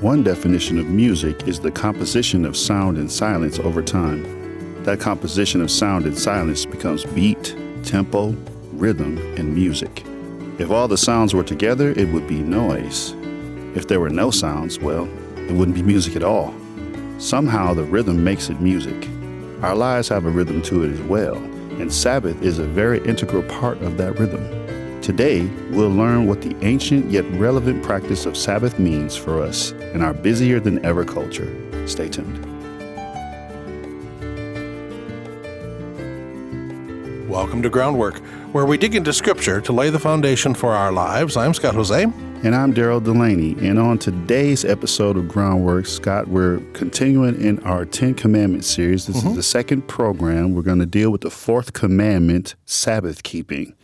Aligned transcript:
One 0.00 0.22
definition 0.22 0.78
of 0.78 0.86
music 0.86 1.46
is 1.46 1.60
the 1.60 1.70
composition 1.70 2.46
of 2.46 2.56
sound 2.56 2.96
and 2.96 3.12
silence 3.12 3.58
over 3.58 3.82
time. 3.82 4.82
That 4.84 4.98
composition 4.98 5.60
of 5.60 5.70
sound 5.70 6.06
and 6.06 6.18
silence 6.18 6.64
becomes 6.64 7.04
beat, 7.04 7.54
tempo, 7.84 8.34
rhythm, 8.72 9.18
and 9.36 9.54
music. 9.54 10.02
If 10.58 10.70
all 10.70 10.88
the 10.88 10.96
sounds 10.96 11.34
were 11.34 11.44
together, 11.44 11.90
it 11.90 12.08
would 12.08 12.26
be 12.26 12.40
noise. 12.40 13.12
If 13.76 13.88
there 13.88 14.00
were 14.00 14.08
no 14.08 14.30
sounds, 14.30 14.78
well, 14.78 15.06
it 15.36 15.52
wouldn't 15.52 15.76
be 15.76 15.82
music 15.82 16.16
at 16.16 16.24
all. 16.24 16.54
Somehow 17.18 17.74
the 17.74 17.84
rhythm 17.84 18.24
makes 18.24 18.48
it 18.48 18.58
music. 18.58 19.06
Our 19.60 19.74
lives 19.74 20.08
have 20.08 20.24
a 20.24 20.30
rhythm 20.30 20.62
to 20.62 20.82
it 20.84 20.92
as 20.92 21.00
well, 21.02 21.36
and 21.36 21.92
Sabbath 21.92 22.40
is 22.40 22.58
a 22.58 22.64
very 22.64 23.04
integral 23.04 23.42
part 23.42 23.82
of 23.82 23.98
that 23.98 24.18
rhythm. 24.18 24.59
Today, 25.02 25.46
we'll 25.70 25.88
learn 25.88 26.26
what 26.26 26.42
the 26.42 26.54
ancient 26.62 27.10
yet 27.10 27.24
relevant 27.32 27.82
practice 27.82 28.26
of 28.26 28.36
Sabbath 28.36 28.78
means 28.78 29.16
for 29.16 29.40
us 29.40 29.70
in 29.94 30.02
our 30.02 30.12
busier 30.12 30.60
than 30.60 30.84
ever 30.84 31.06
culture. 31.06 31.50
Stay 31.88 32.10
tuned. 32.10 32.38
Welcome 37.30 37.62
to 37.62 37.70
Groundwork, 37.70 38.18
where 38.52 38.66
we 38.66 38.76
dig 38.76 38.94
into 38.94 39.14
Scripture 39.14 39.62
to 39.62 39.72
lay 39.72 39.88
the 39.88 39.98
foundation 39.98 40.52
for 40.52 40.74
our 40.74 40.92
lives. 40.92 41.34
I'm 41.34 41.54
Scott 41.54 41.74
Hoezee. 41.74 42.12
And 42.42 42.54
I'm 42.54 42.72
Daryl 42.74 43.02
Delaney. 43.02 43.52
And 43.66 43.78
on 43.78 43.98
today's 43.98 44.64
episode 44.64 45.18
of 45.18 45.28
Groundwork, 45.28 45.84
Scott, 45.84 46.28
we're 46.28 46.60
continuing 46.72 47.38
in 47.38 47.58
our 47.64 47.84
Ten 47.84 48.14
Commandments 48.14 48.66
series. 48.66 49.06
This 49.06 49.18
mm-hmm. 49.18 49.28
is 49.28 49.36
the 49.36 49.42
second 49.42 49.88
program. 49.88 50.54
We're 50.54 50.62
going 50.62 50.78
to 50.78 50.86
deal 50.86 51.10
with 51.10 51.20
the 51.20 51.30
fourth 51.30 51.74
commandment, 51.74 52.54
Sabbath 52.64 53.22
keeping. 53.22 53.74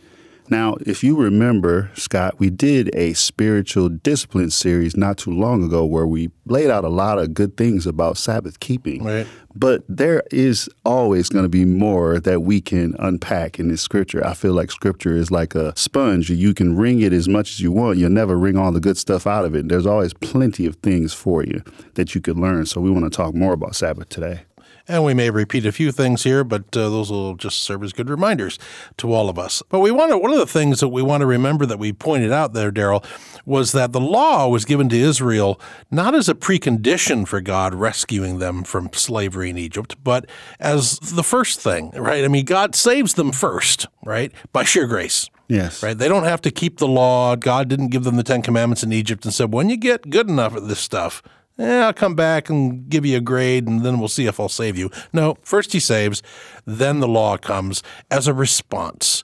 Now, 0.49 0.77
if 0.85 1.03
you 1.03 1.15
remember, 1.15 1.91
Scott, 1.95 2.39
we 2.39 2.49
did 2.49 2.93
a 2.95 3.13
spiritual 3.13 3.89
discipline 3.89 4.49
series 4.49 4.95
not 4.95 5.17
too 5.17 5.31
long 5.31 5.63
ago 5.63 5.85
where 5.85 6.07
we 6.07 6.29
laid 6.45 6.69
out 6.69 6.85
a 6.85 6.89
lot 6.89 7.19
of 7.19 7.33
good 7.33 7.57
things 7.57 7.85
about 7.85 8.17
Sabbath 8.17 8.59
keeping. 8.59 9.03
Right. 9.03 9.27
But 9.53 9.83
there 9.89 10.23
is 10.31 10.69
always 10.85 11.29
going 11.29 11.43
to 11.43 11.49
be 11.49 11.65
more 11.65 12.19
that 12.19 12.43
we 12.43 12.61
can 12.61 12.95
unpack 12.99 13.59
in 13.59 13.67
this 13.67 13.81
scripture. 13.81 14.25
I 14.25 14.33
feel 14.35 14.53
like 14.53 14.71
scripture 14.71 15.15
is 15.17 15.31
like 15.31 15.55
a 15.55 15.73
sponge. 15.75 16.29
You 16.29 16.53
can 16.53 16.77
wring 16.77 17.01
it 17.01 17.11
as 17.11 17.27
much 17.27 17.51
as 17.51 17.59
you 17.59 17.71
want. 17.71 17.97
You'll 17.97 18.11
never 18.11 18.37
wring 18.37 18.55
all 18.55 18.71
the 18.71 18.79
good 18.79 18.97
stuff 18.97 19.27
out 19.27 19.45
of 19.45 19.55
it. 19.55 19.67
There's 19.67 19.87
always 19.87 20.13
plenty 20.13 20.65
of 20.65 20.75
things 20.77 21.13
for 21.13 21.43
you 21.43 21.63
that 21.95 22.15
you 22.15 22.21
could 22.21 22.37
learn. 22.37 22.65
So 22.67 22.79
we 22.79 22.91
want 22.91 23.05
to 23.05 23.09
talk 23.09 23.33
more 23.33 23.53
about 23.53 23.75
Sabbath 23.75 24.09
today. 24.09 24.41
And 24.87 25.03
we 25.03 25.13
may 25.13 25.29
repeat 25.29 25.65
a 25.65 25.71
few 25.71 25.91
things 25.91 26.23
here, 26.23 26.43
but 26.43 26.75
uh, 26.75 26.89
those 26.89 27.11
will 27.11 27.35
just 27.35 27.61
serve 27.63 27.83
as 27.83 27.91
good 27.91 28.09
reminders 28.09 28.57
to 28.97 29.13
all 29.13 29.29
of 29.29 29.37
us. 29.37 29.61
But 29.69 29.81
we 29.81 29.91
want 29.91 30.11
to, 30.11 30.17
one 30.17 30.31
of 30.31 30.39
the 30.39 30.45
things 30.45 30.79
that 30.79 30.87
we 30.87 31.01
want 31.01 31.21
to 31.21 31.27
remember 31.27 31.65
that 31.65 31.77
we 31.77 31.91
pointed 31.91 32.31
out 32.31 32.53
there, 32.53 32.71
Daryl, 32.71 33.03
was 33.45 33.73
that 33.73 33.91
the 33.91 33.99
law 33.99 34.47
was 34.47 34.63
given 34.63 34.87
to 34.89 34.97
Israel 34.97 35.59
not 35.91 36.15
as 36.15 36.29
a 36.29 36.35
precondition 36.35 37.27
for 37.27 37.41
God 37.41 37.75
rescuing 37.75 38.39
them 38.39 38.63
from 38.63 38.89
slavery 38.93 39.49
in 39.49 39.57
Egypt, 39.57 39.95
but 40.03 40.25
as 40.59 40.99
the 40.99 41.23
first 41.23 41.59
thing, 41.59 41.91
right? 41.91 42.23
I 42.23 42.29
mean, 42.29 42.45
God 42.45 42.73
saves 42.73 43.15
them 43.15 43.31
first, 43.31 43.87
right? 44.05 44.31
By 44.53 44.63
sheer 44.63 44.87
grace. 44.87 45.29
Yes. 45.49 45.81
Right? 45.81 45.97
They 45.97 46.09
don't 46.09 46.25
have 46.25 46.41
to 46.41 46.51
keep 46.51 46.77
the 46.77 46.87
law. 46.87 47.35
God 47.35 47.69
didn't 47.69 47.87
give 47.87 48.03
them 48.03 48.17
the 48.17 48.23
Ten 48.23 48.41
Commandments 48.41 48.83
in 48.83 48.91
Egypt 48.91 49.23
and 49.23 49.33
said, 49.33 49.53
when 49.53 49.69
you 49.69 49.77
get 49.77 50.09
good 50.09 50.29
enough 50.29 50.55
at 50.55 50.67
this 50.67 50.79
stuff, 50.79 51.23
eh, 51.59 51.79
I'll 51.79 51.93
come 51.93 52.15
back 52.15 52.49
and 52.49 52.89
give 52.89 53.05
you 53.05 53.17
a 53.17 53.21
grade 53.21 53.67
and 53.67 53.83
then 53.83 53.99
we'll 53.99 54.07
see 54.07 54.25
if 54.25 54.39
I'll 54.39 54.49
save 54.49 54.77
you. 54.77 54.89
No, 55.13 55.37
first 55.41 55.73
he 55.73 55.79
saves, 55.79 56.21
then 56.65 56.99
the 56.99 57.07
law 57.07 57.37
comes 57.37 57.83
as 58.09 58.27
a 58.27 58.33
response. 58.33 59.23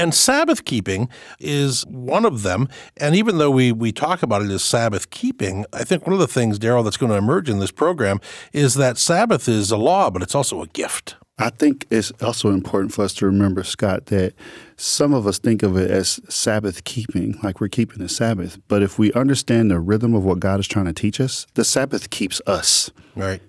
And 0.00 0.14
Sabbath 0.14 0.64
keeping 0.64 1.08
is 1.40 1.84
one 1.86 2.24
of 2.24 2.44
them. 2.44 2.68
And 2.96 3.16
even 3.16 3.38
though 3.38 3.50
we, 3.50 3.72
we 3.72 3.90
talk 3.90 4.22
about 4.22 4.42
it 4.42 4.50
as 4.50 4.62
Sabbath 4.62 5.10
keeping, 5.10 5.66
I 5.72 5.82
think 5.82 6.06
one 6.06 6.12
of 6.12 6.20
the 6.20 6.28
things, 6.28 6.58
Daryl, 6.58 6.84
that's 6.84 6.96
going 6.96 7.10
to 7.10 7.18
emerge 7.18 7.50
in 7.50 7.58
this 7.58 7.72
program 7.72 8.20
is 8.52 8.74
that 8.74 8.96
Sabbath 8.96 9.48
is 9.48 9.72
a 9.72 9.76
law, 9.76 10.08
but 10.08 10.22
it's 10.22 10.36
also 10.36 10.62
a 10.62 10.68
gift. 10.68 11.16
I 11.38 11.50
think 11.50 11.86
it's 11.90 12.10
also 12.20 12.50
important 12.50 12.92
for 12.92 13.04
us 13.04 13.14
to 13.14 13.26
remember, 13.26 13.62
Scott, 13.62 14.06
that 14.06 14.34
some 14.76 15.14
of 15.14 15.26
us 15.26 15.38
think 15.38 15.62
of 15.62 15.76
it 15.76 15.88
as 15.90 16.20
Sabbath 16.28 16.82
keeping, 16.82 17.38
like 17.42 17.60
we're 17.60 17.68
keeping 17.68 17.98
the 17.98 18.08
Sabbath. 18.08 18.58
But 18.66 18.82
if 18.82 18.98
we 18.98 19.12
understand 19.12 19.70
the 19.70 19.78
rhythm 19.78 20.14
of 20.14 20.24
what 20.24 20.40
God 20.40 20.58
is 20.58 20.66
trying 20.66 20.86
to 20.86 20.92
teach 20.92 21.20
us, 21.20 21.46
the 21.54 21.64
Sabbath 21.64 22.10
keeps 22.10 22.40
us. 22.46 22.90
Right. 23.14 23.40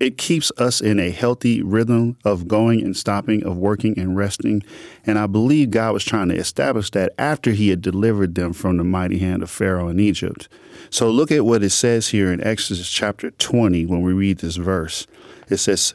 It 0.00 0.16
keeps 0.16 0.52
us 0.58 0.80
in 0.80 1.00
a 1.00 1.10
healthy 1.10 1.60
rhythm 1.60 2.16
of 2.24 2.46
going 2.46 2.82
and 2.82 2.96
stopping, 2.96 3.44
of 3.44 3.58
working 3.58 3.98
and 3.98 4.16
resting. 4.16 4.62
And 5.04 5.18
I 5.18 5.26
believe 5.26 5.70
God 5.70 5.92
was 5.92 6.04
trying 6.04 6.28
to 6.28 6.36
establish 6.36 6.90
that 6.92 7.12
after 7.18 7.50
he 7.50 7.68
had 7.68 7.82
delivered 7.82 8.36
them 8.36 8.52
from 8.52 8.76
the 8.76 8.84
mighty 8.84 9.18
hand 9.18 9.42
of 9.42 9.50
Pharaoh 9.50 9.88
in 9.88 9.98
Egypt. 9.98 10.48
So 10.88 11.10
look 11.10 11.32
at 11.32 11.44
what 11.44 11.62
it 11.62 11.70
says 11.70 12.08
here 12.08 12.32
in 12.32 12.42
Exodus 12.42 12.88
chapter 12.88 13.32
20 13.32 13.86
when 13.86 14.02
we 14.02 14.12
read 14.12 14.38
this 14.38 14.56
verse. 14.56 15.06
It 15.48 15.56
says, 15.56 15.94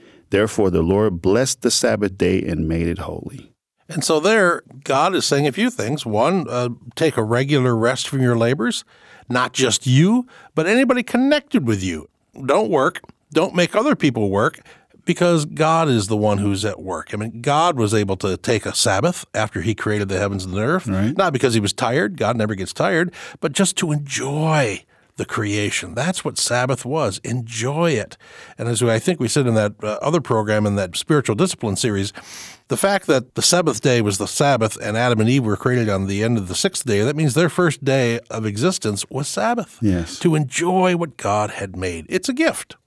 Therefore, 0.31 0.71
the 0.71 0.81
Lord 0.81 1.21
blessed 1.21 1.61
the 1.61 1.71
Sabbath 1.71 2.17
day 2.17 2.41
and 2.41 2.67
made 2.67 2.87
it 2.87 2.99
holy. 2.99 3.53
And 3.87 4.03
so, 4.03 4.19
there, 4.19 4.63
God 4.83 5.13
is 5.13 5.25
saying 5.25 5.47
a 5.47 5.51
few 5.51 5.69
things. 5.69 6.05
One, 6.05 6.47
uh, 6.49 6.69
take 6.95 7.17
a 7.17 7.23
regular 7.23 7.75
rest 7.75 8.07
from 8.07 8.21
your 8.21 8.37
labors, 8.37 8.85
not 9.29 9.53
just 9.53 9.85
you, 9.85 10.25
but 10.55 10.65
anybody 10.65 11.03
connected 11.03 11.67
with 11.67 11.83
you. 11.83 12.09
Don't 12.45 12.69
work, 12.69 13.01
don't 13.33 13.53
make 13.53 13.75
other 13.75 13.95
people 13.95 14.29
work, 14.29 14.61
because 15.03 15.43
God 15.43 15.89
is 15.89 16.07
the 16.07 16.15
one 16.15 16.37
who's 16.37 16.63
at 16.63 16.81
work. 16.81 17.13
I 17.13 17.17
mean, 17.17 17.41
God 17.41 17.77
was 17.77 17.93
able 17.93 18.15
to 18.17 18.37
take 18.37 18.65
a 18.65 18.73
Sabbath 18.73 19.25
after 19.33 19.61
he 19.61 19.75
created 19.75 20.07
the 20.07 20.19
heavens 20.19 20.45
and 20.45 20.53
the 20.53 20.61
earth, 20.61 20.87
right. 20.87 21.17
not 21.17 21.33
because 21.33 21.53
he 21.53 21.59
was 21.59 21.73
tired, 21.73 22.17
God 22.17 22.37
never 22.37 22.55
gets 22.55 22.71
tired, 22.71 23.13
but 23.41 23.51
just 23.51 23.75
to 23.77 23.91
enjoy 23.91 24.85
the 25.21 25.25
creation. 25.25 25.93
That's 25.93 26.25
what 26.25 26.39
Sabbath 26.39 26.83
was. 26.83 27.19
Enjoy 27.19 27.91
it. 27.91 28.17
And 28.57 28.67
as 28.67 28.81
I 28.81 28.97
think 28.97 29.19
we 29.19 29.27
said 29.27 29.45
in 29.45 29.53
that 29.53 29.75
uh, 29.83 29.99
other 30.01 30.19
program 30.19 30.65
in 30.65 30.77
that 30.77 30.95
spiritual 30.95 31.35
discipline 31.35 31.75
series, 31.75 32.11
the 32.69 32.75
fact 32.75 33.05
that 33.05 33.35
the 33.35 33.43
seventh 33.43 33.81
day 33.81 34.01
was 34.01 34.17
the 34.17 34.25
Sabbath 34.25 34.79
and 34.81 34.97
Adam 34.97 35.19
and 35.19 35.29
Eve 35.29 35.45
were 35.45 35.55
created 35.55 35.89
on 35.89 36.07
the 36.07 36.23
end 36.23 36.39
of 36.39 36.47
the 36.47 36.55
sixth 36.55 36.87
day, 36.87 37.03
that 37.03 37.15
means 37.15 37.35
their 37.35 37.49
first 37.49 37.85
day 37.85 38.19
of 38.31 38.47
existence 38.47 39.07
was 39.11 39.27
Sabbath. 39.27 39.77
Yes. 39.79 40.17
To 40.21 40.33
enjoy 40.33 40.97
what 40.97 41.17
God 41.17 41.51
had 41.51 41.75
made. 41.75 42.07
It's 42.09 42.27
a 42.27 42.33
gift. 42.33 42.77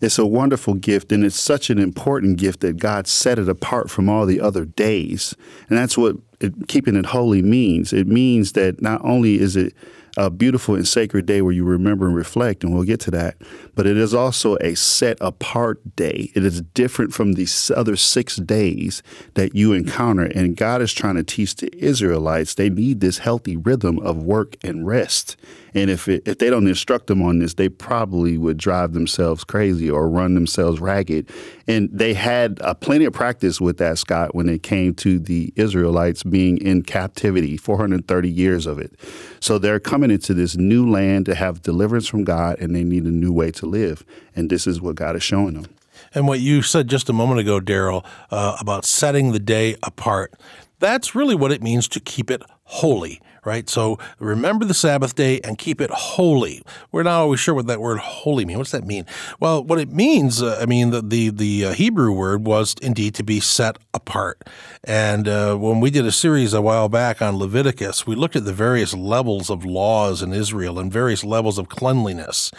It's 0.00 0.20
a 0.20 0.26
wonderful 0.26 0.74
gift, 0.74 1.10
and 1.10 1.24
it's 1.24 1.38
such 1.38 1.68
an 1.68 1.80
important 1.80 2.36
gift 2.36 2.60
that 2.60 2.76
God 2.76 3.08
set 3.08 3.40
it 3.40 3.48
apart 3.48 3.90
from 3.90 4.08
all 4.08 4.24
the 4.24 4.40
other 4.40 4.64
days. 4.64 5.34
And 5.68 5.76
that's 5.76 5.98
what 5.98 6.14
it, 6.40 6.68
keeping 6.68 6.94
it 6.94 7.06
holy 7.06 7.42
means. 7.42 7.92
It 7.92 8.06
means 8.06 8.52
that 8.52 8.80
not 8.80 9.00
only 9.04 9.40
is 9.40 9.56
it 9.56 9.74
a 10.16 10.30
beautiful 10.30 10.74
and 10.74 10.86
sacred 10.86 11.26
day 11.26 11.40
where 11.40 11.52
you 11.52 11.64
remember 11.64 12.06
and 12.06 12.14
reflect, 12.14 12.62
and 12.62 12.74
we'll 12.74 12.84
get 12.84 13.00
to 13.00 13.10
that. 13.10 13.36
But 13.74 13.86
it 13.86 13.96
is 13.96 14.12
also 14.12 14.56
a 14.56 14.74
set 14.74 15.16
apart 15.20 15.96
day. 15.96 16.30
It 16.34 16.44
is 16.44 16.60
different 16.60 17.14
from 17.14 17.32
these 17.32 17.70
other 17.70 17.96
six 17.96 18.36
days 18.36 19.02
that 19.34 19.54
you 19.54 19.72
encounter. 19.72 20.24
And 20.24 20.56
God 20.56 20.82
is 20.82 20.92
trying 20.92 21.16
to 21.16 21.24
teach 21.24 21.56
the 21.56 21.72
Israelites 21.82 22.54
they 22.54 22.68
need 22.68 23.00
this 23.00 23.18
healthy 23.18 23.56
rhythm 23.56 23.98
of 24.00 24.22
work 24.22 24.56
and 24.62 24.86
rest. 24.86 25.36
And 25.74 25.88
if 25.88 26.06
it, 26.08 26.22
if 26.26 26.38
they 26.38 26.50
don't 26.50 26.66
instruct 26.66 27.06
them 27.06 27.22
on 27.22 27.38
this, 27.38 27.54
they 27.54 27.68
probably 27.68 28.36
would 28.36 28.58
drive 28.58 28.92
themselves 28.92 29.42
crazy 29.44 29.90
or 29.90 30.08
run 30.08 30.34
themselves 30.34 30.80
ragged. 30.80 31.30
And 31.66 31.88
they 31.90 32.12
had 32.14 32.60
uh, 32.60 32.74
plenty 32.74 33.06
of 33.06 33.12
practice 33.12 33.60
with 33.60 33.78
that, 33.78 33.98
Scott, 33.98 34.34
when 34.34 34.48
it 34.48 34.62
came 34.62 34.94
to 34.96 35.18
the 35.18 35.52
Israelites 35.56 36.22
being 36.22 36.58
in 36.58 36.82
captivity, 36.82 37.56
430 37.56 38.30
years 38.30 38.66
of 38.66 38.78
it. 38.78 38.98
So 39.40 39.58
they're 39.58 39.80
coming 39.80 40.01
into 40.10 40.34
this 40.34 40.56
new 40.56 40.88
land 40.88 41.26
to 41.26 41.34
have 41.34 41.62
deliverance 41.62 42.08
from 42.08 42.24
God, 42.24 42.58
and 42.58 42.74
they 42.74 42.84
need 42.84 43.04
a 43.04 43.10
new 43.10 43.32
way 43.32 43.50
to 43.52 43.66
live. 43.66 44.04
And 44.34 44.50
this 44.50 44.66
is 44.66 44.80
what 44.80 44.96
God 44.96 45.16
is 45.16 45.22
showing 45.22 45.54
them. 45.54 45.66
And 46.14 46.26
what 46.26 46.40
you 46.40 46.62
said 46.62 46.88
just 46.88 47.08
a 47.08 47.12
moment 47.12 47.40
ago, 47.40 47.60
Daryl, 47.60 48.04
uh, 48.30 48.56
about 48.60 48.84
setting 48.84 49.32
the 49.32 49.38
day 49.38 49.76
apart, 49.82 50.34
that's 50.78 51.14
really 51.14 51.34
what 51.34 51.52
it 51.52 51.62
means 51.62 51.88
to 51.88 52.00
keep 52.00 52.30
it 52.30 52.42
holy 52.64 53.20
right? 53.44 53.68
So 53.68 53.98
remember 54.18 54.64
the 54.64 54.74
Sabbath 54.74 55.14
day 55.14 55.40
and 55.40 55.58
keep 55.58 55.80
it 55.80 55.90
holy. 55.90 56.62
We're 56.90 57.02
not 57.02 57.20
always 57.20 57.40
sure 57.40 57.54
what 57.54 57.66
that 57.66 57.80
word 57.80 57.98
holy 57.98 58.44
means. 58.44 58.58
What's 58.58 58.70
that 58.70 58.86
mean? 58.86 59.06
Well, 59.40 59.64
what 59.64 59.78
it 59.78 59.90
means, 59.90 60.42
uh, 60.42 60.58
I 60.60 60.66
mean, 60.66 60.90
the 60.90 61.02
the, 61.02 61.30
the 61.30 61.64
uh, 61.66 61.72
Hebrew 61.72 62.12
word 62.12 62.46
was 62.46 62.74
indeed 62.80 63.14
to 63.16 63.22
be 63.22 63.40
set 63.40 63.76
apart. 63.92 64.42
And 64.84 65.28
uh, 65.28 65.56
when 65.56 65.80
we 65.80 65.90
did 65.90 66.06
a 66.06 66.12
series 66.12 66.54
a 66.54 66.62
while 66.62 66.88
back 66.88 67.20
on 67.20 67.36
Leviticus, 67.36 68.06
we 68.06 68.14
looked 68.14 68.36
at 68.36 68.44
the 68.44 68.52
various 68.52 68.94
levels 68.94 69.50
of 69.50 69.64
laws 69.64 70.22
in 70.22 70.32
Israel 70.32 70.78
and 70.78 70.92
various 70.92 71.24
levels 71.24 71.58
of 71.58 71.68
cleanliness. 71.68 72.50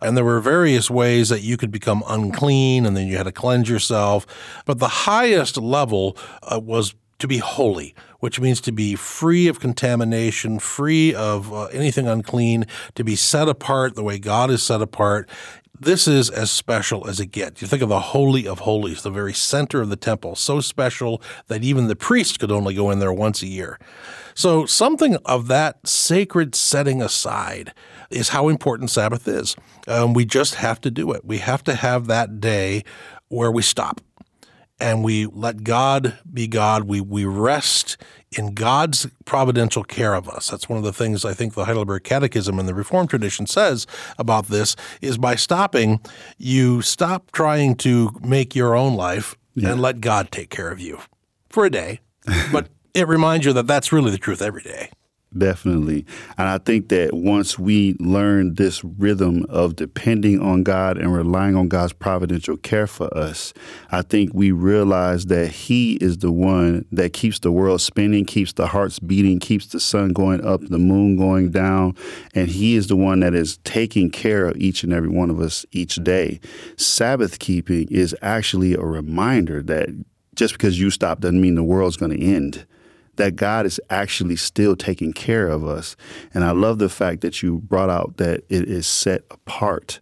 And 0.00 0.16
there 0.16 0.24
were 0.24 0.40
various 0.40 0.90
ways 0.90 1.28
that 1.28 1.42
you 1.42 1.56
could 1.56 1.70
become 1.70 2.02
unclean 2.08 2.86
and 2.86 2.96
then 2.96 3.06
you 3.06 3.16
had 3.16 3.24
to 3.24 3.32
cleanse 3.32 3.68
yourself. 3.68 4.26
But 4.64 4.78
the 4.78 4.88
highest 4.88 5.56
level 5.56 6.16
uh, 6.42 6.58
was 6.58 6.94
to 7.20 7.28
be 7.28 7.38
holy, 7.38 7.94
which 8.18 8.40
means 8.40 8.60
to 8.62 8.72
be 8.72 8.94
free 8.94 9.48
of 9.48 9.60
contamination, 9.60 10.58
free 10.58 11.14
of 11.14 11.52
uh, 11.52 11.66
anything 11.66 12.08
unclean, 12.08 12.66
to 12.94 13.04
be 13.04 13.16
set 13.16 13.48
apart 13.48 13.94
the 13.94 14.02
way 14.02 14.18
God 14.18 14.50
is 14.50 14.62
set 14.62 14.82
apart. 14.82 15.28
This 15.78 16.06
is 16.06 16.28
as 16.28 16.50
special 16.50 17.08
as 17.08 17.20
it 17.20 17.26
gets. 17.26 17.62
You 17.62 17.68
think 17.68 17.80
of 17.80 17.88
the 17.88 18.00
Holy 18.00 18.46
of 18.46 18.60
Holies, 18.60 19.02
the 19.02 19.10
very 19.10 19.32
center 19.32 19.80
of 19.80 19.88
the 19.88 19.96
temple, 19.96 20.36
so 20.36 20.60
special 20.60 21.22
that 21.48 21.64
even 21.64 21.86
the 21.86 21.96
priest 21.96 22.38
could 22.38 22.52
only 22.52 22.74
go 22.74 22.90
in 22.90 22.98
there 22.98 23.12
once 23.12 23.42
a 23.42 23.46
year. 23.46 23.78
So, 24.34 24.66
something 24.66 25.16
of 25.24 25.48
that 25.48 25.86
sacred 25.86 26.54
setting 26.54 27.00
aside 27.00 27.72
is 28.10 28.28
how 28.30 28.48
important 28.48 28.90
Sabbath 28.90 29.26
is. 29.26 29.56
Um, 29.88 30.12
we 30.12 30.26
just 30.26 30.56
have 30.56 30.80
to 30.82 30.90
do 30.90 31.12
it. 31.12 31.24
We 31.24 31.38
have 31.38 31.64
to 31.64 31.74
have 31.74 32.06
that 32.08 32.40
day 32.40 32.84
where 33.28 33.50
we 33.50 33.62
stop 33.62 34.02
and 34.80 35.04
we 35.04 35.26
let 35.26 35.62
God 35.62 36.18
be 36.32 36.46
God. 36.46 36.84
We, 36.84 37.00
we 37.00 37.24
rest 37.24 37.96
in 38.36 38.54
God's 38.54 39.06
providential 39.24 39.84
care 39.84 40.14
of 40.14 40.28
us. 40.28 40.48
That's 40.48 40.68
one 40.68 40.78
of 40.78 40.84
the 40.84 40.92
things 40.92 41.24
I 41.24 41.34
think 41.34 41.54
the 41.54 41.64
Heidelberg 41.64 42.04
Catechism 42.04 42.58
and 42.58 42.68
the 42.68 42.74
Reformed 42.74 43.10
tradition 43.10 43.46
says 43.46 43.86
about 44.18 44.46
this 44.46 44.76
is 45.00 45.18
by 45.18 45.34
stopping, 45.34 46.00
you 46.38 46.80
stop 46.82 47.32
trying 47.32 47.74
to 47.76 48.10
make 48.22 48.54
your 48.54 48.76
own 48.76 48.94
life 48.94 49.36
yeah. 49.54 49.72
and 49.72 49.82
let 49.82 50.00
God 50.00 50.30
take 50.30 50.50
care 50.50 50.70
of 50.70 50.80
you 50.80 51.00
for 51.48 51.64
a 51.64 51.70
day. 51.70 52.00
but 52.52 52.68
it 52.94 53.08
reminds 53.08 53.46
you 53.46 53.52
that 53.52 53.66
that's 53.66 53.92
really 53.92 54.10
the 54.10 54.18
truth 54.18 54.42
every 54.42 54.62
day. 54.62 54.90
Definitely. 55.36 56.06
And 56.38 56.48
I 56.48 56.58
think 56.58 56.88
that 56.88 57.14
once 57.14 57.56
we 57.56 57.94
learn 58.00 58.54
this 58.54 58.82
rhythm 58.82 59.46
of 59.48 59.76
depending 59.76 60.40
on 60.40 60.64
God 60.64 60.98
and 60.98 61.14
relying 61.14 61.54
on 61.54 61.68
God's 61.68 61.92
providential 61.92 62.56
care 62.56 62.88
for 62.88 63.16
us, 63.16 63.54
I 63.92 64.02
think 64.02 64.32
we 64.34 64.50
realize 64.50 65.26
that 65.26 65.52
He 65.52 65.92
is 65.94 66.18
the 66.18 66.32
one 66.32 66.84
that 66.90 67.12
keeps 67.12 67.38
the 67.38 67.52
world 67.52 67.80
spinning, 67.80 68.24
keeps 68.24 68.54
the 68.54 68.66
hearts 68.66 68.98
beating, 68.98 69.38
keeps 69.38 69.66
the 69.66 69.78
sun 69.78 70.12
going 70.12 70.44
up, 70.44 70.62
the 70.62 70.78
moon 70.78 71.16
going 71.16 71.52
down. 71.52 71.94
And 72.34 72.48
He 72.48 72.74
is 72.74 72.88
the 72.88 72.96
one 72.96 73.20
that 73.20 73.32
is 73.32 73.58
taking 73.58 74.10
care 74.10 74.46
of 74.46 74.56
each 74.56 74.82
and 74.82 74.92
every 74.92 75.10
one 75.10 75.30
of 75.30 75.38
us 75.38 75.64
each 75.70 75.94
day. 76.02 76.40
Sabbath 76.76 77.38
keeping 77.38 77.86
is 77.88 78.16
actually 78.20 78.74
a 78.74 78.82
reminder 78.82 79.62
that 79.62 79.90
just 80.34 80.54
because 80.54 80.80
you 80.80 80.90
stop 80.90 81.20
doesn't 81.20 81.40
mean 81.40 81.54
the 81.54 81.62
world's 81.62 81.96
going 81.96 82.18
to 82.18 82.20
end 82.20 82.66
that 83.20 83.36
God 83.36 83.66
is 83.66 83.80
actually 83.90 84.36
still 84.36 84.74
taking 84.74 85.12
care 85.12 85.48
of 85.48 85.66
us. 85.66 85.94
And 86.32 86.42
I 86.42 86.52
love 86.52 86.78
the 86.78 86.88
fact 86.88 87.20
that 87.20 87.42
you 87.42 87.58
brought 87.58 87.90
out 87.90 88.16
that 88.16 88.44
it 88.48 88.68
is 88.68 88.86
set 88.86 89.22
apart 89.30 90.00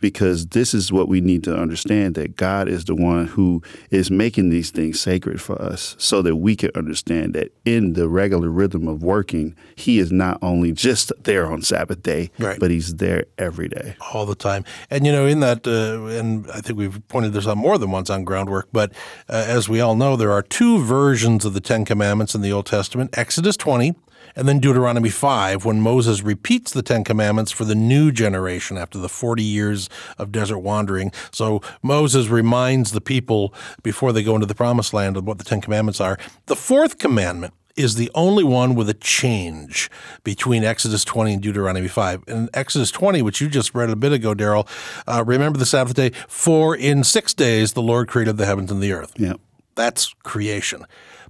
because 0.00 0.46
this 0.48 0.74
is 0.74 0.92
what 0.92 1.08
we 1.08 1.20
need 1.20 1.44
to 1.44 1.56
understand 1.56 2.14
that 2.14 2.36
God 2.36 2.68
is 2.68 2.86
the 2.86 2.94
one 2.94 3.26
who 3.26 3.62
is 3.90 4.10
making 4.10 4.48
these 4.50 4.70
things 4.70 4.98
sacred 4.98 5.40
for 5.40 5.60
us 5.60 5.94
so 5.98 6.22
that 6.22 6.36
we 6.36 6.56
can 6.56 6.70
understand 6.74 7.34
that 7.34 7.52
in 7.64 7.92
the 7.92 8.08
regular 8.08 8.48
rhythm 8.48 8.88
of 8.88 9.02
working, 9.02 9.54
He 9.76 9.98
is 9.98 10.10
not 10.10 10.38
only 10.42 10.72
just 10.72 11.12
there 11.22 11.46
on 11.46 11.62
Sabbath 11.62 12.02
day, 12.02 12.30
right. 12.38 12.58
but 12.58 12.70
He's 12.70 12.96
there 12.96 13.26
every 13.38 13.68
day. 13.68 13.96
All 14.12 14.26
the 14.26 14.34
time. 14.34 14.64
And, 14.90 15.06
you 15.06 15.12
know, 15.12 15.26
in 15.26 15.40
that, 15.40 15.66
uh, 15.66 16.06
and 16.18 16.50
I 16.50 16.60
think 16.60 16.78
we've 16.78 17.06
pointed 17.08 17.32
this 17.32 17.46
out 17.46 17.56
more 17.56 17.78
than 17.78 17.90
once 17.90 18.10
on 18.10 18.24
groundwork, 18.24 18.68
but 18.72 18.92
uh, 19.28 19.44
as 19.46 19.68
we 19.68 19.80
all 19.80 19.94
know, 19.94 20.16
there 20.16 20.32
are 20.32 20.42
two 20.42 20.82
versions 20.82 21.44
of 21.44 21.54
the 21.54 21.60
Ten 21.60 21.84
Commandments 21.84 22.34
in 22.34 22.40
the 22.40 22.52
Old 22.52 22.66
Testament 22.66 23.16
Exodus 23.16 23.56
20 23.56 23.94
and 24.36 24.48
then 24.48 24.58
Deuteronomy 24.58 25.10
5, 25.10 25.64
when 25.64 25.80
Moses 25.80 26.22
repeats 26.22 26.72
the 26.72 26.82
Ten 26.82 27.04
Commandments 27.04 27.50
for 27.50 27.64
the 27.64 27.74
new 27.74 28.12
generation 28.12 28.78
after 28.78 28.98
the 28.98 29.08
40 29.08 29.42
years 29.42 29.88
of 30.18 30.32
desert 30.32 30.58
wandering. 30.58 31.12
So 31.30 31.60
Moses 31.82 32.28
reminds 32.28 32.92
the 32.92 33.00
people 33.00 33.54
before 33.82 34.12
they 34.12 34.22
go 34.22 34.34
into 34.34 34.46
the 34.46 34.54
promised 34.54 34.94
land 34.94 35.16
of 35.16 35.26
what 35.26 35.38
the 35.38 35.44
Ten 35.44 35.60
Commandments 35.60 36.00
are. 36.00 36.18
The 36.46 36.56
fourth 36.56 36.98
commandment 36.98 37.54
is 37.76 37.94
the 37.94 38.10
only 38.14 38.44
one 38.44 38.74
with 38.74 38.88
a 38.88 38.94
change 38.94 39.90
between 40.24 40.64
Exodus 40.64 41.04
20 41.04 41.34
and 41.34 41.42
Deuteronomy 41.42 41.88
5. 41.88 42.24
In 42.26 42.48
Exodus 42.52 42.90
20, 42.90 43.22
which 43.22 43.40
you 43.40 43.48
just 43.48 43.74
read 43.74 43.90
a 43.90 43.96
bit 43.96 44.12
ago, 44.12 44.34
Daryl, 44.34 44.68
uh, 45.06 45.24
remember 45.24 45.58
the 45.58 45.66
Sabbath 45.66 45.94
day, 45.94 46.10
for 46.28 46.76
in 46.76 47.04
six 47.04 47.32
days 47.32 47.72
the 47.72 47.82
Lord 47.82 48.08
created 48.08 48.36
the 48.36 48.46
heavens 48.46 48.70
and 48.70 48.82
the 48.82 48.92
earth. 48.92 49.12
Yeah. 49.16 49.34
That's 49.74 50.14
creation. 50.22 50.84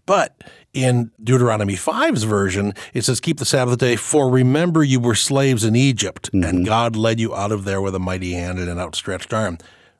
But 0.06 0.42
in 0.72 1.10
Deuteronomy 1.22 1.74
5's 1.74 2.22
version, 2.24 2.74
it 2.94 3.04
says, 3.04 3.20
Keep 3.20 3.38
the 3.38 3.44
Sabbath 3.44 3.78
day, 3.78 3.96
for 3.96 4.30
remember 4.30 4.84
you 4.84 5.00
were 5.00 5.14
slaves 5.14 5.64
in 5.64 5.74
Egypt, 5.74 6.30
mm-hmm. 6.32 6.44
and 6.44 6.66
God 6.66 6.96
led 6.96 7.18
you 7.18 7.34
out 7.34 7.52
of 7.52 7.64
there 7.64 7.80
with 7.80 7.94
a 7.94 7.98
mighty 7.98 8.32
hand 8.32 8.58
and 8.58 8.68
an 8.68 8.78
outstretched 8.78 9.32
arm. 9.32 9.58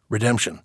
Redemption. 0.09 0.61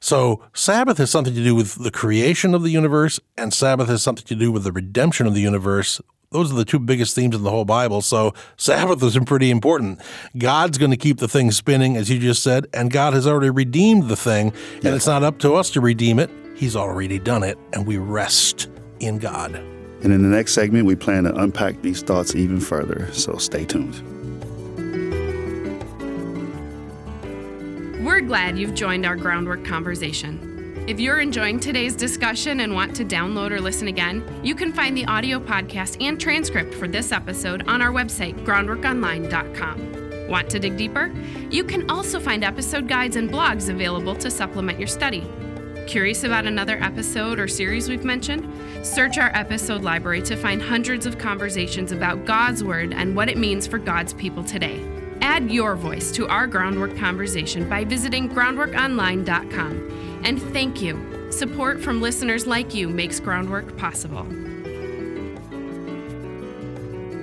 So, 0.00 0.42
Sabbath 0.54 0.98
has 0.98 1.10
something 1.10 1.34
to 1.34 1.42
do 1.42 1.54
with 1.54 1.82
the 1.82 1.90
creation 1.90 2.54
of 2.54 2.62
the 2.62 2.70
universe, 2.70 3.18
and 3.36 3.52
Sabbath 3.52 3.88
has 3.88 4.02
something 4.02 4.24
to 4.26 4.36
do 4.36 4.52
with 4.52 4.64
the 4.64 4.72
redemption 4.72 5.26
of 5.26 5.34
the 5.34 5.40
universe. 5.40 6.00
Those 6.30 6.52
are 6.52 6.56
the 6.56 6.64
two 6.64 6.78
biggest 6.78 7.16
themes 7.16 7.34
in 7.34 7.42
the 7.42 7.50
whole 7.50 7.64
Bible. 7.64 8.00
So, 8.00 8.32
Sabbath 8.56 9.02
is 9.02 9.18
pretty 9.26 9.50
important. 9.50 10.00
God's 10.36 10.78
going 10.78 10.92
to 10.92 10.96
keep 10.96 11.18
the 11.18 11.26
thing 11.26 11.50
spinning, 11.50 11.96
as 11.96 12.10
you 12.10 12.18
just 12.20 12.42
said, 12.44 12.68
and 12.72 12.92
God 12.92 13.12
has 13.14 13.26
already 13.26 13.50
redeemed 13.50 14.08
the 14.08 14.16
thing, 14.16 14.52
and 14.84 14.94
it's 14.94 15.06
not 15.06 15.24
up 15.24 15.38
to 15.40 15.54
us 15.54 15.70
to 15.70 15.80
redeem 15.80 16.20
it. 16.20 16.30
He's 16.54 16.76
already 16.76 17.18
done 17.18 17.42
it, 17.42 17.58
and 17.72 17.86
we 17.86 17.96
rest 17.96 18.68
in 19.00 19.18
God. 19.18 19.54
And 20.02 20.12
in 20.12 20.22
the 20.22 20.28
next 20.28 20.54
segment, 20.54 20.86
we 20.86 20.94
plan 20.94 21.24
to 21.24 21.34
unpack 21.36 21.82
these 21.82 22.02
thoughts 22.02 22.34
even 22.34 22.60
further, 22.60 23.12
so 23.12 23.36
stay 23.36 23.64
tuned. 23.64 24.02
We're 28.04 28.20
glad 28.20 28.58
you've 28.58 28.74
joined 28.74 29.04
our 29.04 29.16
groundwork 29.16 29.64
conversation. 29.64 30.84
If 30.88 30.98
you're 30.98 31.20
enjoying 31.20 31.60
today's 31.60 31.94
discussion 31.94 32.60
and 32.60 32.72
want 32.72 32.96
to 32.96 33.04
download 33.04 33.50
or 33.50 33.60
listen 33.60 33.88
again, 33.88 34.24
you 34.42 34.54
can 34.54 34.72
find 34.72 34.96
the 34.96 35.04
audio 35.04 35.38
podcast 35.38 36.02
and 36.02 36.18
transcript 36.18 36.72
for 36.72 36.88
this 36.88 37.12
episode 37.12 37.68
on 37.68 37.82
our 37.82 37.90
website, 37.90 38.42
groundworkonline.com. 38.44 40.28
Want 40.28 40.48
to 40.48 40.58
dig 40.58 40.76
deeper? 40.78 41.12
You 41.50 41.64
can 41.64 41.90
also 41.90 42.18
find 42.20 42.44
episode 42.44 42.88
guides 42.88 43.16
and 43.16 43.28
blogs 43.28 43.68
available 43.68 44.14
to 44.16 44.30
supplement 44.30 44.78
your 44.78 44.88
study. 44.88 45.26
Curious 45.88 46.22
about 46.22 46.44
another 46.44 46.76
episode 46.82 47.38
or 47.38 47.48
series 47.48 47.88
we've 47.88 48.04
mentioned? 48.04 48.46
Search 48.84 49.16
our 49.16 49.34
episode 49.34 49.82
library 49.82 50.20
to 50.20 50.36
find 50.36 50.60
hundreds 50.60 51.06
of 51.06 51.16
conversations 51.16 51.92
about 51.92 52.26
God's 52.26 52.62
Word 52.62 52.92
and 52.92 53.16
what 53.16 53.30
it 53.30 53.38
means 53.38 53.66
for 53.66 53.78
God's 53.78 54.12
people 54.12 54.44
today. 54.44 54.86
Add 55.22 55.50
your 55.50 55.76
voice 55.76 56.12
to 56.12 56.28
our 56.28 56.46
groundwork 56.46 56.94
conversation 56.98 57.66
by 57.70 57.84
visiting 57.84 58.28
groundworkonline.com. 58.28 60.20
And 60.24 60.42
thank 60.52 60.82
you. 60.82 61.32
Support 61.32 61.80
from 61.80 62.02
listeners 62.02 62.46
like 62.46 62.74
you 62.74 62.90
makes 62.90 63.18
groundwork 63.18 63.74
possible. 63.78 64.26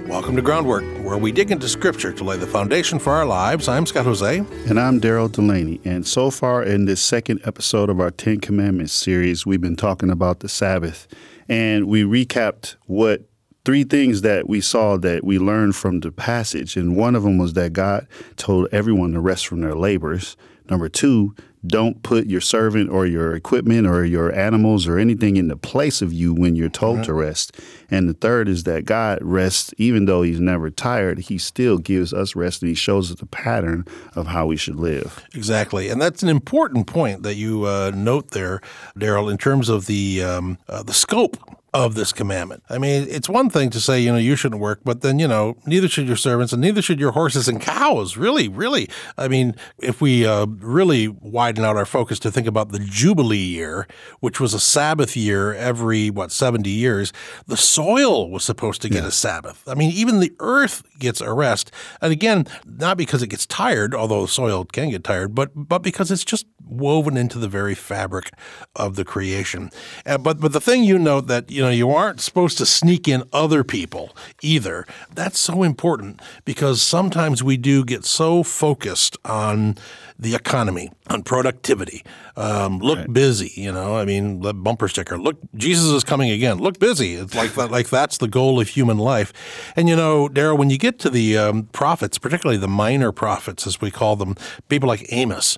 Welcome 0.08 0.36
to 0.36 0.42
Groundwork, 0.44 0.84
where 1.04 1.18
we 1.18 1.32
dig 1.32 1.50
into 1.50 1.68
Scripture 1.68 2.14
to 2.14 2.24
lay 2.24 2.38
the 2.38 2.46
foundation 2.46 3.00
for 3.00 3.12
our 3.12 3.26
lives. 3.26 3.68
I'm 3.68 3.88
Scott 3.88 4.06
Hoezee. 4.06 4.70
And 4.70 4.80
I'm 4.80 5.02
Daryl 5.02 5.32
Delaney. 5.32 5.82
And 5.84 6.06
so 6.06 6.30
far 6.30 6.62
in 6.62 6.86
this 6.86 7.02
second 7.02 7.42
episode 7.44 7.90
of 7.90 8.00
our 8.00 8.12
Ten 8.12 8.40
Commandments 8.40 8.94
series, 8.94 9.48
we've 9.48 9.62
been 9.62 9.76
talking 9.76 10.12
about 10.12 10.42
the 10.42 10.48
Sabbath. 10.48 11.08
And 11.50 11.88
we 11.88 12.04
recapped 12.04 12.76
what 12.86 13.24
three 13.66 13.84
things 13.84 14.22
that 14.22 14.48
we 14.48 14.62
saw 14.62 14.96
that 14.98 15.24
we 15.24 15.40
learned 15.40 15.76
from 15.76 16.02
the 16.02 16.12
passage. 16.12 16.78
And 16.78 16.96
one 16.96 17.16
of 17.16 17.24
them 17.24 17.40
was 17.40 17.54
that 17.54 17.74
God 17.74 18.08
told 18.36 18.68
everyone 18.72 19.14
to 19.14 19.20
rest 19.20 19.48
from 19.48 19.62
their 19.62 19.76
labors. 19.76 20.38
Number 20.70 20.88
two, 20.88 21.36
don't 21.68 22.02
put 22.04 22.28
your 22.28 22.42
servant 22.42 22.90
or 22.90 23.06
your 23.06 23.36
equipment 23.36 23.88
or 23.88 24.06
your 24.06 24.34
animals 24.34 24.88
or 24.88 24.98
anything 24.98 25.38
in 25.38 25.48
the 25.48 25.58
place 25.58 26.02
of 26.02 26.14
you 26.14 26.34
when 26.34 26.56
you're 26.56 26.70
told 26.70 27.04
to 27.04 27.14
rest. 27.14 27.60
And 27.90 28.10
the 28.10 28.14
third 28.14 28.48
is 28.48 28.64
that 28.64 28.86
God 28.86 29.20
rests, 29.22 29.74
even 29.78 30.06
though 30.06 30.22
He's 30.22 30.40
never 30.40 30.70
tired, 30.70 31.20
He 31.20 31.38
still 31.38 31.78
gives 31.78 32.14
us 32.14 32.36
rest 32.36 32.62
and 32.62 32.70
He 32.70 32.76
shows 32.76 33.12
us 33.12 33.20
the 33.20 33.26
pattern 33.26 33.86
of 34.16 34.28
how 34.28 34.46
we 34.48 34.58
should 34.58 34.78
live. 34.78 35.24
Exactly. 35.34 35.90
And 35.90 36.02
that's 36.02 36.24
an 36.24 36.30
important 36.30 36.88
point 36.88 37.24
that 37.24 37.36
you 37.36 37.66
uh, 37.66 37.92
note 37.94 38.32
there, 38.32 38.62
Daryl, 38.98 39.32
in 39.32 39.38
terms 39.38 39.70
of 39.70 39.86
the, 39.86 40.24
um, 40.24 40.58
uh, 40.68 40.84
the 40.84 40.94
scope 40.94 41.38
of 41.76 41.94
this 41.94 42.14
commandment. 42.14 42.64
I 42.70 42.78
mean, 42.78 43.06
it's 43.10 43.28
one 43.28 43.50
thing 43.50 43.70
to 43.72 43.82
say, 43.82 44.00
you 44.00 44.10
know, 44.10 44.18
you 44.18 44.38
shouldn't 44.38 44.62
work, 44.62 44.80
but 44.86 45.02
then, 45.02 45.20
you 45.20 45.28
know, 45.28 45.58
neither 45.66 45.90
should 45.90 46.08
your 46.08 46.16
servants 46.16 46.54
and 46.54 46.62
neither 46.62 46.82
should 46.82 47.02
your 47.02 47.12
horses 47.12 47.50
and 47.50 47.60
cows. 47.60 48.16
Really, 48.16 48.48
really. 48.48 48.88
I 49.18 49.28
mean, 49.28 49.58
if 49.80 50.00
we 50.00 50.26
uh, 50.26 50.46
really 50.46 51.10
widen 51.10 51.66
out 51.66 51.76
our 51.76 51.86
focus 51.86 52.18
to 52.20 52.32
think 52.32 52.48
about 52.48 52.70
the 52.70 52.80
Jubilee 52.80 53.38
year, 53.38 53.88
which 54.22 54.40
was 54.40 54.54
a 54.54 54.60
Sabbath 54.60 55.18
year 55.18 55.54
every, 55.54 56.10
what, 56.10 56.32
70 56.32 56.70
years, 56.70 57.12
the 57.46 57.58
soil 57.58 58.32
was 58.32 58.46
supposed 58.46 58.82
to 58.84 58.88
get 58.88 59.02
yeah. 59.02 59.10
a 59.10 59.12
Sabbath. 59.12 59.62
I 59.68 59.74
mean, 59.76 59.92
even 59.92 60.22
the 60.22 60.34
earth 60.40 60.82
gets 60.98 61.20
a 61.20 61.34
rest. 61.34 61.72
And 62.02 62.14
again, 62.14 62.48
not 62.66 62.96
because 62.96 63.22
it 63.22 63.28
gets 63.28 63.46
tired, 63.46 63.94
although 63.94 64.22
the 64.22 64.30
soil 64.30 64.64
can 64.64 64.92
get 64.92 65.04
tired, 65.04 65.36
but, 65.36 65.52
but 65.54 65.80
because 65.80 66.10
it's 66.10 66.24
just 66.24 66.46
woven 66.66 67.18
into 67.18 67.38
the 67.38 67.50
very 67.50 67.76
fabric 67.76 68.32
of 68.78 68.96
the 68.96 69.04
creation. 69.04 69.72
Uh, 70.06 70.18
but, 70.18 70.40
but 70.40 70.54
the 70.54 70.62
thing 70.62 70.86
you 70.86 70.98
note 70.98 71.28
that, 71.28 71.52
you 71.52 71.62
know, 71.62 71.65
you 71.70 71.92
aren't 71.92 72.22
supposed 72.22 72.58
to 72.58 72.66
sneak 72.66 73.08
in 73.08 73.24
other 73.32 73.64
people 73.64 74.16
either. 74.42 74.86
That's 75.14 75.40
so 75.40 75.64
important 75.64 76.22
because 76.44 76.82
sometimes 76.82 77.44
we 77.44 77.58
do 77.58 77.84
get 77.84 78.06
so 78.06 78.44
focused 78.44 79.18
on 79.26 79.78
the 80.18 80.36
economy, 80.36 80.92
on 81.10 81.24
productivity. 81.24 82.04
Um, 82.38 82.80
look 82.80 83.00
right. 83.00 83.14
busy, 83.14 83.52
you 83.56 83.72
know. 83.72 83.98
I 83.98 84.06
mean, 84.06 84.42
the 84.42 84.54
bumper 84.54 84.88
sticker. 84.88 85.18
Look, 85.18 85.38
Jesus 85.56 85.90
is 85.90 86.04
coming 86.04 86.30
again. 86.32 86.58
Look 86.58 86.80
busy. 86.80 87.16
It's 87.16 87.36
like 87.36 87.54
that. 87.56 87.72
Like 87.72 87.90
that's 87.90 88.18
the 88.18 88.28
goal 88.28 88.60
of 88.60 88.70
human 88.70 88.98
life. 88.98 89.34
And 89.76 89.90
you 89.90 89.96
know, 89.96 90.28
Daryl, 90.30 90.58
when 90.58 90.70
you 90.70 90.78
get 90.78 91.00
to 91.00 91.10
the 91.10 91.38
um, 91.38 91.64
prophets, 91.72 92.18
particularly 92.18 92.58
the 92.58 92.68
minor 92.68 93.12
prophets, 93.12 93.68
as 93.68 93.82
we 93.82 93.92
call 93.92 94.16
them, 94.16 94.36
people 94.70 94.88
like 94.88 95.06
Amos, 95.12 95.58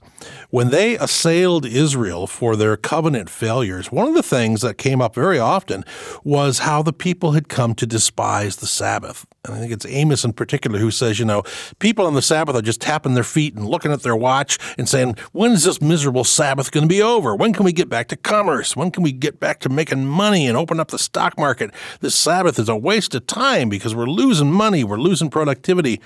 when 0.49 0.69
they 0.69 0.97
assailed 0.97 1.65
Israel 1.65 2.27
for 2.27 2.55
their 2.55 2.77
covenant 2.77 3.29
failures, 3.29 3.91
one 3.91 4.07
of 4.07 4.15
the 4.15 4.23
things 4.23 4.61
that 4.61 4.77
came 4.77 5.01
up 5.01 5.15
very 5.15 5.39
often 5.39 5.83
was 6.23 6.59
how 6.59 6.81
the 6.81 6.93
people 6.93 7.31
had 7.31 7.47
come 7.47 7.75
to 7.75 7.85
despise 7.85 8.57
the 8.57 8.67
Sabbath. 8.67 9.25
And 9.45 9.55
I 9.55 9.59
think 9.59 9.71
it's 9.71 9.85
Amos 9.85 10.25
in 10.25 10.33
particular 10.33 10.79
who 10.79 10.91
says, 10.91 11.19
you 11.19 11.25
know, 11.25 11.43
people 11.79 12.05
on 12.05 12.13
the 12.13 12.21
Sabbath 12.21 12.55
are 12.55 12.61
just 12.61 12.81
tapping 12.81 13.13
their 13.13 13.23
feet 13.23 13.55
and 13.55 13.65
looking 13.65 13.91
at 13.91 14.03
their 14.03 14.15
watch 14.15 14.46
and 14.77 14.87
saying, 14.87 15.15
when 15.31 15.51
is 15.51 15.63
this 15.63 15.81
miserable 15.81 16.23
Sabbath 16.23 16.71
going 16.71 16.83
to 16.83 16.87
be 16.87 17.01
over? 17.01 17.35
When 17.35 17.53
can 17.53 17.65
we 17.65 17.73
get 17.73 17.89
back 17.89 18.07
to 18.09 18.15
commerce? 18.15 18.75
When 18.75 18.91
can 18.91 19.03
we 19.03 19.11
get 19.11 19.39
back 19.39 19.59
to 19.61 19.69
making 19.69 20.05
money 20.05 20.47
and 20.47 20.57
open 20.57 20.79
up 20.79 20.89
the 20.89 20.99
stock 20.99 21.37
market? 21.37 21.71
This 22.01 22.15
Sabbath 22.15 22.59
is 22.59 22.69
a 22.69 22.75
waste 22.75 23.15
of 23.15 23.27
time 23.27 23.69
because 23.69 23.95
we're 23.95 24.05
losing 24.05 24.51
money, 24.51 24.83
we're 24.83 24.97
losing 24.97 25.29
productivity. 25.29 26.01